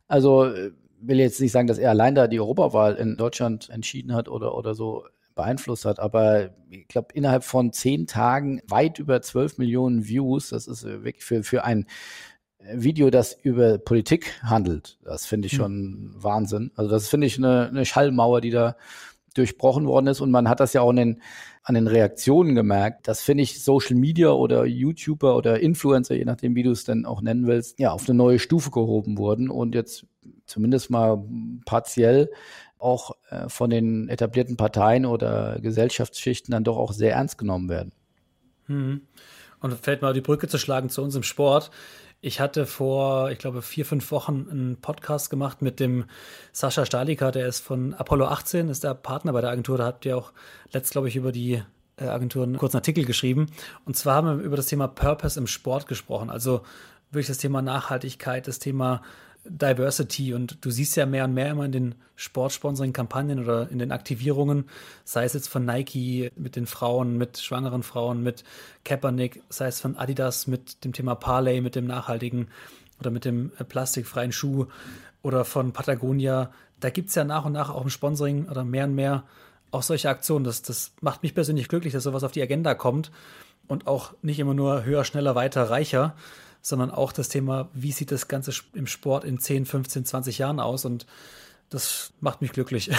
Also 0.09 0.45
äh, 0.45 0.71
will 0.99 1.19
jetzt 1.19 1.39
nicht 1.39 1.51
sagen, 1.51 1.67
dass 1.67 1.77
er 1.77 1.91
allein 1.91 2.15
da 2.15 2.27
die 2.27 2.39
Europawahl 2.39 2.95
in 2.95 3.15
Deutschland 3.15 3.69
entschieden 3.69 4.13
hat 4.13 4.27
oder, 4.27 4.55
oder 4.57 4.75
so 4.75 5.05
beeinflusst 5.35 5.85
hat. 5.85 5.99
Aber 5.99 6.49
ich 6.69 6.87
glaube, 6.87 7.09
innerhalb 7.13 7.43
von 7.43 7.71
zehn 7.73 8.07
Tagen 8.07 8.61
weit 8.67 8.99
über 8.99 9.21
zwölf 9.21 9.57
Millionen 9.57 10.07
Views, 10.07 10.49
das 10.49 10.67
ist 10.67 10.83
äh, 10.83 11.03
wirklich 11.03 11.23
für, 11.23 11.43
für 11.43 11.63
ein 11.63 11.85
äh, 12.59 12.75
Video, 12.77 13.09
das 13.09 13.33
über 13.33 13.77
Politik 13.77 14.41
handelt. 14.41 14.97
Das 15.03 15.25
finde 15.25 15.47
ich 15.47 15.53
hm. 15.53 15.59
schon 15.59 15.73
mhm. 15.73 16.23
Wahnsinn. 16.23 16.71
Also 16.75 16.89
das 16.89 17.07
finde 17.07 17.27
ich 17.27 17.37
eine, 17.37 17.67
eine 17.67 17.85
Schallmauer, 17.85 18.41
die 18.41 18.51
da 18.51 18.75
durchbrochen 19.35 19.85
worden 19.85 20.07
ist. 20.07 20.21
Und 20.21 20.31
man 20.31 20.49
hat 20.49 20.59
das 20.59 20.73
ja 20.73 20.81
auch 20.81 20.89
in 20.89 20.95
den, 20.95 21.21
an 21.63 21.75
den 21.75 21.87
Reaktionen 21.87 22.55
gemerkt. 22.55 23.07
Das 23.07 23.21
finde 23.21 23.43
ich 23.43 23.63
Social 23.63 23.95
Media 23.95 24.31
oder 24.31 24.65
YouTuber 24.65 25.35
oder 25.35 25.59
Influencer, 25.59 26.15
je 26.15 26.25
nachdem, 26.25 26.55
wie 26.55 26.63
du 26.63 26.71
es 26.71 26.85
denn 26.85 27.05
auch 27.05 27.21
nennen 27.21 27.45
willst, 27.45 27.79
ja, 27.79 27.91
auf 27.91 28.07
eine 28.07 28.17
neue 28.17 28.39
Stufe 28.39 28.71
gehoben 28.71 29.17
wurden 29.17 29.49
und 29.49 29.75
jetzt 29.75 30.05
zumindest 30.45 30.89
mal 30.89 31.23
partiell 31.65 32.31
auch 32.79 33.11
äh, 33.29 33.49
von 33.49 33.69
den 33.69 34.09
etablierten 34.09 34.57
Parteien 34.57 35.05
oder 35.05 35.59
Gesellschaftsschichten 35.59 36.51
dann 36.51 36.63
doch 36.63 36.77
auch 36.77 36.91
sehr 36.91 37.13
ernst 37.13 37.37
genommen 37.37 37.69
werden. 37.69 37.91
Hm. 38.67 39.01
Und 39.59 39.73
fällt 39.83 40.01
mal 40.01 40.13
die 40.13 40.21
Brücke 40.21 40.47
zu 40.47 40.57
schlagen 40.57 40.89
zu 40.89 41.01
unserem 41.01 41.23
Sport. 41.23 41.71
Ich 42.21 42.39
hatte 42.39 42.65
vor, 42.65 43.29
ich 43.31 43.37
glaube, 43.37 43.61
vier, 43.61 43.85
fünf 43.85 44.09
Wochen 44.11 44.47
einen 44.49 44.77
Podcast 44.81 45.29
gemacht 45.29 45.61
mit 45.61 45.79
dem 45.79 46.05
Sascha 46.51 46.85
Stalika, 46.85 47.31
der 47.31 47.47
ist 47.47 47.59
von 47.59 47.93
Apollo 47.93 48.25
18, 48.25 48.69
ist 48.69 48.83
der 48.83 48.95
Partner 48.95 49.33
bei 49.33 49.41
der 49.41 49.51
Agentur. 49.51 49.77
Da 49.77 49.85
habt 49.85 50.05
ihr 50.05 50.17
auch 50.17 50.33
letzt, 50.71 50.91
glaube 50.91 51.07
ich, 51.07 51.15
über 51.15 51.31
die 51.31 51.61
äh, 51.97 52.05
Agentur 52.05 52.43
einen 52.43 52.57
kurzen 52.57 52.77
Artikel 52.77 53.05
geschrieben. 53.05 53.47
Und 53.85 53.95
zwar 53.95 54.15
haben 54.15 54.39
wir 54.39 54.45
über 54.45 54.57
das 54.57 54.67
Thema 54.67 54.87
Purpose 54.87 55.39
im 55.39 55.47
Sport 55.47 55.87
gesprochen. 55.87 56.29
Also 56.29 56.61
wirklich 57.11 57.27
das 57.27 57.37
Thema 57.37 57.61
Nachhaltigkeit, 57.61 58.47
das 58.47 58.59
Thema 58.59 59.01
Diversity 59.45 60.33
und 60.33 60.57
du 60.61 60.71
siehst 60.71 60.95
ja 60.95 61.05
mehr 61.05 61.25
und 61.25 61.33
mehr 61.33 61.51
immer 61.51 61.65
in 61.65 61.71
den 61.71 61.95
Sportsponsoring-Kampagnen 62.15 63.39
oder 63.39 63.69
in 63.69 63.79
den 63.79 63.91
Aktivierungen, 63.91 64.65
sei 65.03 65.25
es 65.25 65.33
jetzt 65.33 65.49
von 65.49 65.65
Nike 65.65 66.31
mit 66.35 66.55
den 66.55 66.65
Frauen, 66.65 67.17
mit 67.17 67.37
schwangeren 67.37 67.83
Frauen, 67.83 68.23
mit 68.23 68.43
Kaepernick, 68.83 69.43
sei 69.49 69.67
es 69.67 69.81
von 69.81 69.97
Adidas 69.97 70.47
mit 70.47 70.83
dem 70.83 70.93
Thema 70.93 71.15
Parley, 71.15 71.61
mit 71.61 71.75
dem 71.75 71.85
nachhaltigen 71.85 72.47
oder 72.99 73.11
mit 73.11 73.25
dem 73.25 73.51
äh, 73.59 73.63
plastikfreien 73.63 74.31
Schuh 74.31 74.65
oder 75.21 75.45
von 75.45 75.73
Patagonia. 75.73 76.51
Da 76.79 76.89
gibt 76.89 77.09
es 77.09 77.15
ja 77.15 77.23
nach 77.23 77.45
und 77.45 77.53
nach 77.53 77.69
auch 77.69 77.83
im 77.83 77.89
Sponsoring 77.89 78.49
oder 78.49 78.63
mehr 78.63 78.85
und 78.85 78.95
mehr 78.95 79.23
auch 79.71 79.83
solche 79.83 80.09
Aktionen. 80.09 80.45
Das, 80.45 80.61
das 80.61 80.93
macht 81.01 81.23
mich 81.23 81.35
persönlich 81.35 81.67
glücklich, 81.67 81.93
dass 81.93 82.03
sowas 82.03 82.23
auf 82.23 82.31
die 82.31 82.41
Agenda 82.41 82.73
kommt 82.73 83.11
und 83.67 83.87
auch 83.87 84.13
nicht 84.21 84.39
immer 84.39 84.53
nur 84.53 84.85
höher, 84.85 85.03
schneller, 85.03 85.35
weiter, 85.35 85.69
reicher, 85.69 86.15
sondern 86.65 86.89
auch 86.89 87.11
das 87.11 87.29
Thema, 87.29 87.69
wie 87.73 87.91
sieht 87.91 88.11
das 88.11 88.27
Ganze 88.27 88.51
im 88.73 88.87
Sport 88.87 89.23
in 89.23 89.37
10, 89.37 89.67
15, 89.67 90.03
20 90.03 90.39
Jahren 90.39 90.59
aus 90.59 90.83
und 90.83 91.05
das 91.69 92.11
macht 92.21 92.41
mich 92.41 92.53
glücklich. 92.53 92.89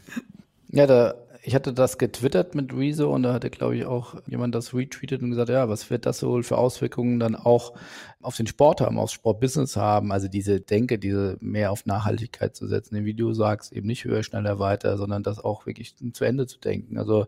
ja, 0.68 0.86
da, 0.86 1.16
ich 1.42 1.56
hatte 1.56 1.72
das 1.72 1.98
getwittert 1.98 2.54
mit 2.54 2.72
Rezo 2.72 3.12
und 3.12 3.24
da 3.24 3.32
hatte, 3.32 3.50
glaube 3.50 3.76
ich, 3.76 3.84
auch 3.84 4.14
jemand 4.28 4.54
das 4.54 4.74
retweetet 4.74 5.22
und 5.22 5.30
gesagt, 5.30 5.48
ja, 5.48 5.68
was 5.68 5.90
wird 5.90 6.06
das 6.06 6.22
wohl 6.22 6.44
für 6.44 6.56
Auswirkungen 6.56 7.18
dann 7.18 7.34
auch 7.34 7.74
auf 8.22 8.36
den 8.36 8.46
Sport 8.46 8.80
haben, 8.80 8.96
aufs 8.96 9.14
Sportbusiness 9.14 9.74
haben? 9.74 10.12
Also 10.12 10.28
diese 10.28 10.60
Denke, 10.60 11.00
diese 11.00 11.36
mehr 11.40 11.72
auf 11.72 11.86
Nachhaltigkeit 11.86 12.54
zu 12.54 12.68
setzen, 12.68 13.04
wie 13.04 13.14
du 13.14 13.32
sagst, 13.32 13.72
eben 13.72 13.88
nicht 13.88 14.04
höher, 14.04 14.22
schneller, 14.22 14.60
weiter, 14.60 14.96
sondern 14.96 15.24
das 15.24 15.40
auch 15.40 15.66
wirklich 15.66 15.96
zu 16.12 16.24
Ende 16.24 16.46
zu 16.46 16.60
denken. 16.60 16.96
Also 16.96 17.26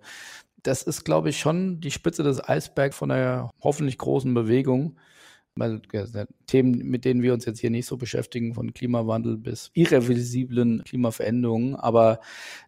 das 0.62 0.84
ist, 0.84 1.02
glaube 1.04 1.30
ich, 1.30 1.40
schon 1.40 1.80
die 1.80 1.90
Spitze 1.90 2.22
des 2.22 2.48
Eisbergs 2.48 2.94
von 2.94 3.10
einer 3.10 3.50
hoffentlich 3.60 3.98
großen 3.98 4.32
Bewegung 4.32 4.96
Themen, 6.46 6.78
mit 6.88 7.04
denen 7.04 7.22
wir 7.22 7.32
uns 7.34 7.44
jetzt 7.44 7.60
hier 7.60 7.70
nicht 7.70 7.86
so 7.86 7.96
beschäftigen, 7.96 8.54
von 8.54 8.72
Klimawandel 8.72 9.36
bis 9.36 9.70
irreversiblen 9.74 10.82
Klimaveränderungen. 10.84 11.76
Aber 11.76 12.20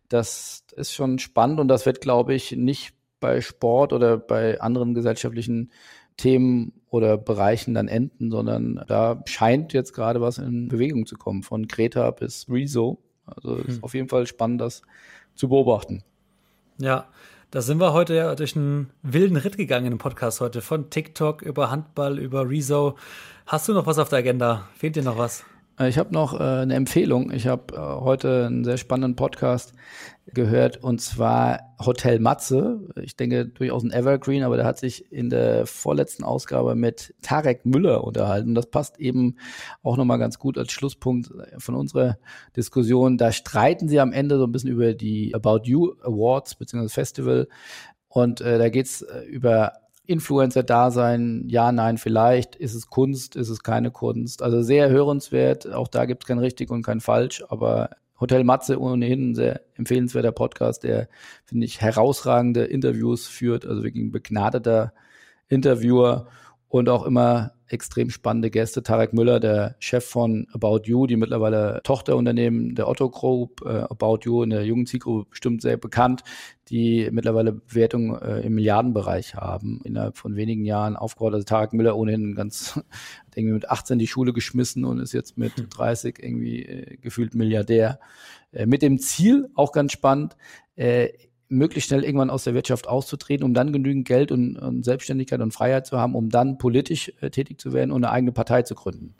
das 0.09 0.65
ist 0.77 0.93
schon 0.93 1.19
spannend 1.19 1.61
und 1.61 1.69
das 1.69 1.87
wird, 1.87 2.01
glaube 2.01 2.35
ich, 2.35 2.53
nicht 2.53 2.95
bei 3.21 3.41
Sport 3.41 3.93
oder 3.93 4.19
bei 4.19 4.61
anderen 4.61 4.95
gesellschaftlichen 4.95 5.71
Themen 6.17 6.73
oder 6.91 7.17
Bereichen 7.17 7.75
dann 7.75 7.89
enden, 7.89 8.31
sondern 8.31 8.85
da 8.87 9.23
scheint 9.27 9.73
jetzt 9.73 9.95
gerade 9.95 10.21
was 10.21 10.39
in 10.39 10.69
Bewegung 10.69 11.07
zu 11.07 11.17
kommen, 11.17 11.43
von 11.43 11.67
Greta 11.67 12.11
bis 12.11 12.47
Rezo. 12.49 12.99
Also 13.27 13.57
hm. 13.59 13.65
ist 13.67 13.83
auf 13.83 13.95
jeden 13.95 14.09
Fall 14.09 14.27
spannend, 14.27 14.61
das 14.61 14.83
zu 15.35 15.49
beobachten. 15.49 16.05
Ja, 16.79 17.09
da 17.55 17.63
sind 17.63 17.79
wir 17.79 17.93
heute 17.93 18.17
ja 18.17 18.35
durch 18.35 18.57
einen 18.57 18.91
wilden 19.05 19.37
Ritt 19.37 19.57
gegangen 19.57 19.93
im 19.93 19.99
Podcast 19.99 20.41
heute. 20.41 20.61
Von 20.61 20.91
TikTok 20.91 21.41
über 21.41 21.71
Handball, 21.71 22.19
über 22.19 22.51
Rezo. 22.51 22.97
Hast 23.47 23.69
du 23.69 23.75
noch 23.75 23.87
was 23.87 24.01
auf 24.01 24.09
der 24.09 24.19
Agenda? 24.19 24.69
Fehlt 24.77 24.97
dir 24.97 25.05
noch 25.05 25.19
was? 25.19 25.45
Äh, 25.79 25.89
ich 25.89 25.99
habe 25.99 26.13
noch 26.13 26.39
äh, 26.39 26.43
eine 26.43 26.75
Empfehlung. 26.75 27.31
Ich 27.33 27.47
habe 27.47 27.75
äh, 27.75 27.79
heute 27.79 28.47
einen 28.47 28.65
sehr 28.65 28.77
spannenden 28.77 29.17
Podcast 29.17 29.73
gehört 30.27 30.83
und 30.83 31.01
zwar 31.01 31.75
Hotel 31.85 32.19
Matze. 32.19 32.81
Ich 33.03 33.17
denke 33.17 33.47
durchaus 33.47 33.83
ein 33.83 33.93
Evergreen, 33.93 34.43
aber 34.43 34.57
der 34.57 34.65
hat 34.65 34.79
sich 34.79 35.13
in 35.13 35.29
der 35.29 35.67
vorletzten 35.67 36.25
Ausgabe 36.25 36.75
mit 36.75 37.15
Tarek 37.21 37.67
Müller 37.67 38.05
unterhalten. 38.05 38.55
Das 38.55 38.67
passt 38.71 38.99
eben 38.99 39.37
auch 39.83 39.97
nochmal 39.97 40.19
ganz 40.19 40.39
gut 40.39 40.57
als 40.57 40.73
Schlusspunkt 40.73 41.31
von 41.59 41.75
unserer 41.75 42.19
Diskussion. 42.57 43.19
Da 43.19 43.33
streiten 43.33 43.89
sie 43.89 44.01
am 44.01 44.13
Ende 44.13 44.39
so 44.39 44.45
ein 44.45 44.53
bisschen 44.53 44.71
über 44.71 44.95
die 44.95 45.35
About 45.35 45.63
You 45.65 45.95
Awards 46.03 46.55
bzw. 46.55 46.89
Festival. 46.89 47.49
Und 48.09 48.41
äh, 48.41 48.59
da 48.59 48.71
geht's 48.71 49.03
äh, 49.03 49.25
über 49.25 49.73
Influencer-Dasein, 50.07 51.45
ja, 51.49 51.73
nein, 51.73 51.97
vielleicht, 51.99 52.57
ist 52.57 52.75
es 52.75 52.89
Kunst, 52.89 53.37
ist 53.37 53.49
es 53.49 53.63
keine 53.63 53.91
Kunst. 53.91 54.43
Also 54.43 54.63
sehr 54.63 54.91
hörenswert, 54.91 55.73
auch 55.73 55.89
da 55.89 56.05
gibt 56.05 56.25
es 56.25 56.29
kein 56.29 56.39
richtig 56.39 56.71
und 56.71 56.83
kein 56.83 57.01
falsch, 57.01 57.43
aber 57.49 57.91
Hotel 58.21 58.45
Matze 58.45 58.81
ohnehin 58.81 59.31
ein 59.31 59.35
sehr 59.35 59.63
empfehlenswerter 59.75 60.33
Podcast, 60.33 60.85
der, 60.85 61.09
finde 61.45 61.67
ich, 61.67 61.81
herausragende 61.81 62.65
Interviews 62.65 63.27
führt, 63.27 63.67
also 63.67 63.83
wirklich 63.83 64.05
ein 64.05 64.13
begnadeter 64.13 64.93
Interviewer 65.49 66.29
und 66.69 66.89
auch 66.89 67.05
immer 67.07 67.54
extrem 67.67 68.11
spannende 68.11 68.51
Gäste. 68.51 68.83
Tarek 68.83 69.13
Müller, 69.13 69.41
der 69.41 69.77
Chef 69.79 70.05
von 70.05 70.47
About 70.53 70.83
You, 70.85 71.07
die 71.07 71.17
mittlerweile 71.17 71.81
Tochterunternehmen 71.85 72.75
der 72.75 72.89
Otto 72.89 73.09
Group, 73.11 73.63
äh, 73.65 73.81
About 73.89 74.21
You 74.23 74.43
in 74.43 74.51
der 74.51 74.65
jungen 74.65 74.87
Zielgruppe 74.87 75.31
bestimmt 75.31 75.63
sehr 75.63 75.77
bekannt, 75.77 76.23
die 76.69 77.09
mittlerweile 77.11 77.53
Bewertungen 77.53 78.21
äh, 78.21 78.41
im 78.41 78.55
Milliardenbereich 78.55 79.35
haben, 79.35 79.81
innerhalb 79.85 80.17
von 80.17 80.37
wenigen 80.37 80.65
Jahren 80.65 80.97
aufgebaut. 80.97 81.35
Also 81.35 81.45
Tarek 81.45 81.73
Müller 81.73 81.97
ohnehin 81.97 82.35
ganz, 82.35 82.81
irgendwie 83.35 83.55
mit 83.55 83.71
18 83.71 83.99
die 83.99 84.07
Schule 84.07 84.33
geschmissen 84.33 84.85
und 84.85 85.01
ist 85.01 85.13
jetzt 85.13 85.39
mit 85.39 85.53
30 85.71 86.19
hm. 86.19 86.25
irgendwie 86.25 86.63
äh, 86.63 86.97
gefühlt 86.97 87.35
Milliardär. 87.35 87.99
Äh, 88.53 88.67
mit 88.67 88.83
dem 88.83 88.99
Ziel, 88.99 89.49
auch 89.55 89.73
ganz 89.73 89.93
spannend, 89.93 90.37
äh, 90.77 91.09
möglichst 91.57 91.89
schnell 91.89 92.05
irgendwann 92.05 92.31
aus 92.31 92.45
der 92.45 92.55
Wirtschaft 92.55 92.89
auszutreten, 92.89 93.45
um 93.45 93.55
dann 93.55 93.73
genügend 93.73 94.07
Geld 94.07 94.33
und, 94.33 94.57
und 94.57 94.85
Selbstständigkeit 94.85 95.41
und 95.41 95.53
Freiheit 95.53 95.87
zu 95.87 95.99
haben, 95.99 96.15
um 96.15 96.29
dann 96.29 96.59
politisch 96.59 97.13
äh, 97.21 97.31
tätig 97.31 97.61
zu 97.61 97.73
werden 97.73 97.91
und 97.91 98.05
eine 98.05 98.13
eigene 98.13 98.33
Partei 98.33 98.63
zu 98.63 98.75
gründen. 98.75 99.15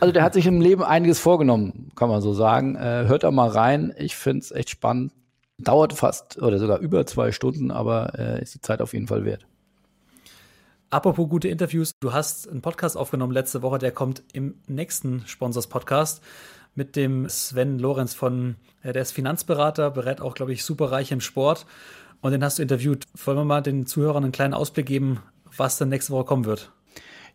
Also 0.00 0.12
der 0.12 0.22
hat 0.22 0.34
sich 0.34 0.46
im 0.46 0.60
Leben 0.60 0.82
einiges 0.82 1.20
vorgenommen, 1.20 1.90
kann 1.94 2.08
man 2.08 2.20
so 2.22 2.34
sagen. 2.34 2.74
Äh, 2.76 3.04
hört 3.06 3.22
da 3.22 3.30
mal 3.30 3.48
rein. 3.48 3.94
Ich 3.96 4.16
finde 4.16 4.40
es 4.40 4.50
echt 4.50 4.70
spannend. 4.70 5.12
Dauert 5.58 5.92
fast 5.92 6.40
oder 6.42 6.58
sogar 6.58 6.78
über 6.78 7.06
zwei 7.06 7.32
Stunden, 7.32 7.70
aber 7.70 8.18
äh, 8.18 8.42
ist 8.42 8.54
die 8.54 8.60
Zeit 8.60 8.80
auf 8.80 8.94
jeden 8.94 9.06
Fall 9.06 9.24
wert. 9.24 9.46
Apropos 10.88 11.28
gute 11.28 11.46
Interviews, 11.46 11.92
du 12.00 12.12
hast 12.12 12.48
einen 12.48 12.62
Podcast 12.62 12.96
aufgenommen 12.96 13.32
letzte 13.32 13.62
Woche, 13.62 13.78
der 13.78 13.92
kommt 13.92 14.24
im 14.32 14.56
nächsten 14.66 15.22
Sponsors-Podcast 15.24 16.20
mit 16.74 16.96
dem 16.96 17.28
Sven 17.28 17.78
Lorenz 17.78 18.14
von, 18.14 18.56
ja, 18.82 18.92
der 18.92 19.02
ist 19.02 19.12
Finanzberater, 19.12 19.90
berät 19.90 20.20
auch, 20.20 20.34
glaube 20.34 20.52
ich, 20.52 20.64
superreich 20.64 21.12
im 21.12 21.20
Sport. 21.20 21.66
Und 22.20 22.32
den 22.32 22.44
hast 22.44 22.58
du 22.58 22.62
interviewt. 22.62 23.06
Wollen 23.24 23.38
wir 23.38 23.44
mal 23.44 23.62
den 23.62 23.86
Zuhörern 23.86 24.24
einen 24.24 24.32
kleinen 24.32 24.54
Ausblick 24.54 24.86
geben, 24.86 25.20
was 25.56 25.78
dann 25.78 25.88
nächste 25.88 26.12
Woche 26.12 26.26
kommen 26.26 26.44
wird? 26.44 26.72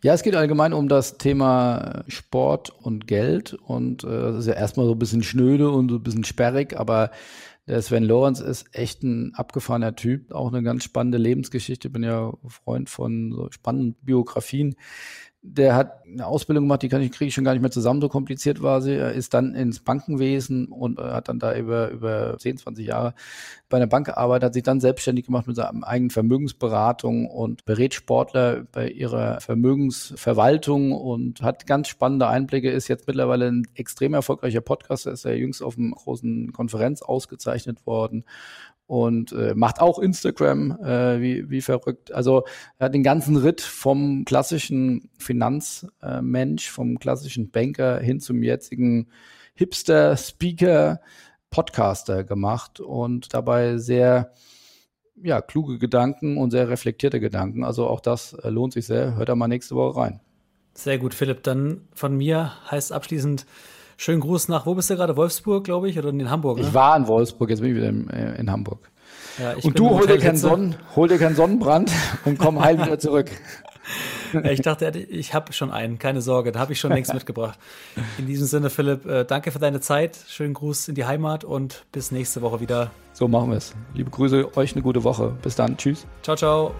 Ja, 0.03 0.13
es 0.13 0.21
geht 0.21 0.35
allgemein 0.35 0.73
um 0.73 0.87
das 0.87 1.17
Thema 1.17 2.03
Sport 2.07 2.69
und 2.81 3.07
Geld. 3.07 3.53
Und 3.53 4.03
äh, 4.03 4.07
das 4.07 4.37
ist 4.37 4.47
ja 4.47 4.53
erstmal 4.53 4.85
so 4.85 4.91
ein 4.91 4.99
bisschen 4.99 5.23
schnöde 5.23 5.69
und 5.69 5.89
so 5.89 5.95
ein 5.95 6.03
bisschen 6.03 6.23
sperrig, 6.23 6.77
aber 6.77 7.11
der 7.67 7.81
Sven 7.81 8.03
Lorenz 8.03 8.39
ist 8.39 8.67
echt 8.73 9.01
ein 9.01 9.33
abgefahrener 9.33 9.95
Typ, 9.95 10.31
auch 10.31 10.53
eine 10.53 10.61
ganz 10.61 10.83
spannende 10.83 11.17
Lebensgeschichte. 11.17 11.87
Ich 11.87 11.93
bin 11.93 12.03
ja 12.03 12.33
Freund 12.47 12.89
von 12.89 13.31
so 13.31 13.49
spannenden 13.51 13.95
Biografien 14.03 14.75
der 15.47 15.75
hat 15.75 16.03
eine 16.05 16.25
Ausbildung 16.25 16.65
gemacht, 16.65 16.81
die 16.81 16.89
kann 16.89 17.01
ich, 17.01 17.11
kriege 17.11 17.27
ich 17.27 17.33
schon 17.33 17.43
gar 17.43 17.53
nicht 17.53 17.61
mehr 17.61 17.71
zusammen, 17.71 18.01
so 18.01 18.09
kompliziert 18.09 18.61
war 18.61 18.81
sie. 18.81 18.93
Er 18.93 19.13
ist 19.13 19.33
dann 19.33 19.53
ins 19.53 19.79
Bankenwesen 19.79 20.67
und 20.67 20.99
hat 20.99 21.29
dann 21.29 21.39
da 21.39 21.55
über, 21.55 21.91
über 21.91 22.37
10, 22.37 22.57
20 22.57 22.87
Jahre 22.87 23.13
bei 23.69 23.77
einer 23.77 23.87
Bank 23.87 24.07
gearbeitet, 24.07 24.45
hat 24.45 24.53
sich 24.53 24.63
dann 24.63 24.79
selbstständig 24.79 25.25
gemacht 25.25 25.47
mit 25.47 25.55
seiner 25.55 25.87
eigenen 25.87 26.09
Vermögensberatung 26.09 27.29
und 27.29 27.65
berät 27.65 27.93
Sportler 27.93 28.65
bei 28.71 28.89
ihrer 28.89 29.39
Vermögensverwaltung 29.39 30.91
und 30.91 31.41
hat 31.41 31.67
ganz 31.67 31.87
spannende 31.87 32.27
Einblicke, 32.27 32.71
ist 32.71 32.87
jetzt 32.87 33.07
mittlerweile 33.07 33.47
ein 33.47 33.67
extrem 33.75 34.13
erfolgreicher 34.13 34.61
Podcaster, 34.61 35.11
ist 35.11 35.25
ja 35.25 35.31
jüngst 35.31 35.61
auf 35.61 35.77
einer 35.77 35.91
großen 35.91 36.53
Konferenz 36.53 37.01
ausgezeichnet 37.01 37.85
worden 37.85 38.25
und 38.87 39.31
äh, 39.31 39.55
macht 39.55 39.81
auch 39.81 39.99
Instagram 39.99 40.77
äh, 40.83 41.19
wie, 41.19 41.49
wie 41.49 41.61
verrückt. 41.61 42.11
Also 42.13 42.43
er 42.77 42.85
hat 42.85 42.93
den 42.93 43.03
ganzen 43.03 43.35
Ritt 43.35 43.61
vom 43.61 44.25
klassischen 44.25 45.09
Finanzmensch, 45.25 46.69
vom 46.69 46.99
klassischen 46.99 47.51
Banker 47.51 47.99
hin 47.99 48.19
zum 48.19 48.43
jetzigen 48.43 49.07
Hipster, 49.55 50.15
Speaker, 50.17 51.01
Podcaster 51.49 52.23
gemacht 52.23 52.79
und 52.79 53.33
dabei 53.33 53.77
sehr 53.77 54.31
ja, 55.21 55.41
kluge 55.41 55.79
Gedanken 55.79 56.37
und 56.37 56.51
sehr 56.51 56.69
reflektierte 56.69 57.19
Gedanken. 57.19 57.63
Also 57.63 57.87
auch 57.87 58.01
das 58.01 58.33
äh, 58.33 58.49
lohnt 58.49 58.73
sich 58.73 58.85
sehr. 58.85 59.15
Hört 59.15 59.29
da 59.29 59.35
mal 59.35 59.47
nächste 59.47 59.75
Woche 59.75 59.97
rein. 59.97 60.19
Sehr 60.73 60.97
gut, 60.97 61.13
Philipp. 61.13 61.43
Dann 61.43 61.87
von 61.93 62.17
mir 62.17 62.51
heißt 62.69 62.91
abschließend 62.91 63.45
Schönen 63.97 64.19
Gruß 64.19 64.49
nach, 64.49 64.65
wo 64.65 64.75
bist 64.75 64.89
du 64.89 64.95
gerade? 64.95 65.15
Wolfsburg, 65.15 65.63
glaube 65.63 65.89
ich, 65.89 65.97
oder 65.97 66.09
in 66.09 66.29
Hamburg? 66.29 66.57
Ne? 66.57 66.65
Ich 66.65 66.73
war 66.73 66.97
in 66.97 67.07
Wolfsburg, 67.07 67.49
jetzt 67.49 67.61
bin 67.61 67.71
ich 67.71 67.77
wieder 67.77 67.87
in, 67.87 68.09
äh, 68.09 68.35
in 68.35 68.51
Hamburg. 68.51 68.91
Ja, 69.39 69.53
und 69.63 69.79
du 69.79 69.89
hol 69.89 70.05
dir, 70.05 70.17
keinen 70.17 70.37
Sonnen, 70.37 70.75
hol 70.95 71.07
dir 71.07 71.17
keinen 71.17 71.35
Sonnenbrand 71.35 71.91
und 72.25 72.37
komm 72.37 72.61
heil 72.61 72.77
wieder 72.77 72.99
zurück. 72.99 73.31
ich 74.43 74.61
dachte, 74.61 74.89
ich 74.97 75.33
habe 75.33 75.53
schon 75.53 75.71
einen, 75.71 75.99
keine 75.99 76.21
Sorge, 76.21 76.51
da 76.51 76.59
habe 76.59 76.73
ich 76.73 76.79
schon 76.79 76.91
längst 76.91 77.13
mitgebracht. 77.13 77.57
In 78.17 78.27
diesem 78.27 78.47
Sinne, 78.47 78.69
Philipp, 78.69 79.05
äh, 79.05 79.25
danke 79.25 79.51
für 79.51 79.59
deine 79.59 79.79
Zeit, 79.79 80.17
schönen 80.27 80.53
Gruß 80.53 80.89
in 80.89 80.95
die 80.95 81.05
Heimat 81.05 81.43
und 81.43 81.85
bis 81.91 82.11
nächste 82.11 82.41
Woche 82.41 82.59
wieder. 82.59 82.91
So 83.13 83.27
machen 83.27 83.51
wir 83.51 83.57
es. 83.57 83.73
Liebe 83.93 84.09
Grüße, 84.09 84.57
euch 84.57 84.73
eine 84.73 84.81
gute 84.81 85.03
Woche. 85.03 85.33
Bis 85.41 85.55
dann, 85.55 85.77
tschüss. 85.77 86.05
Ciao, 86.21 86.35
ciao. 86.35 86.73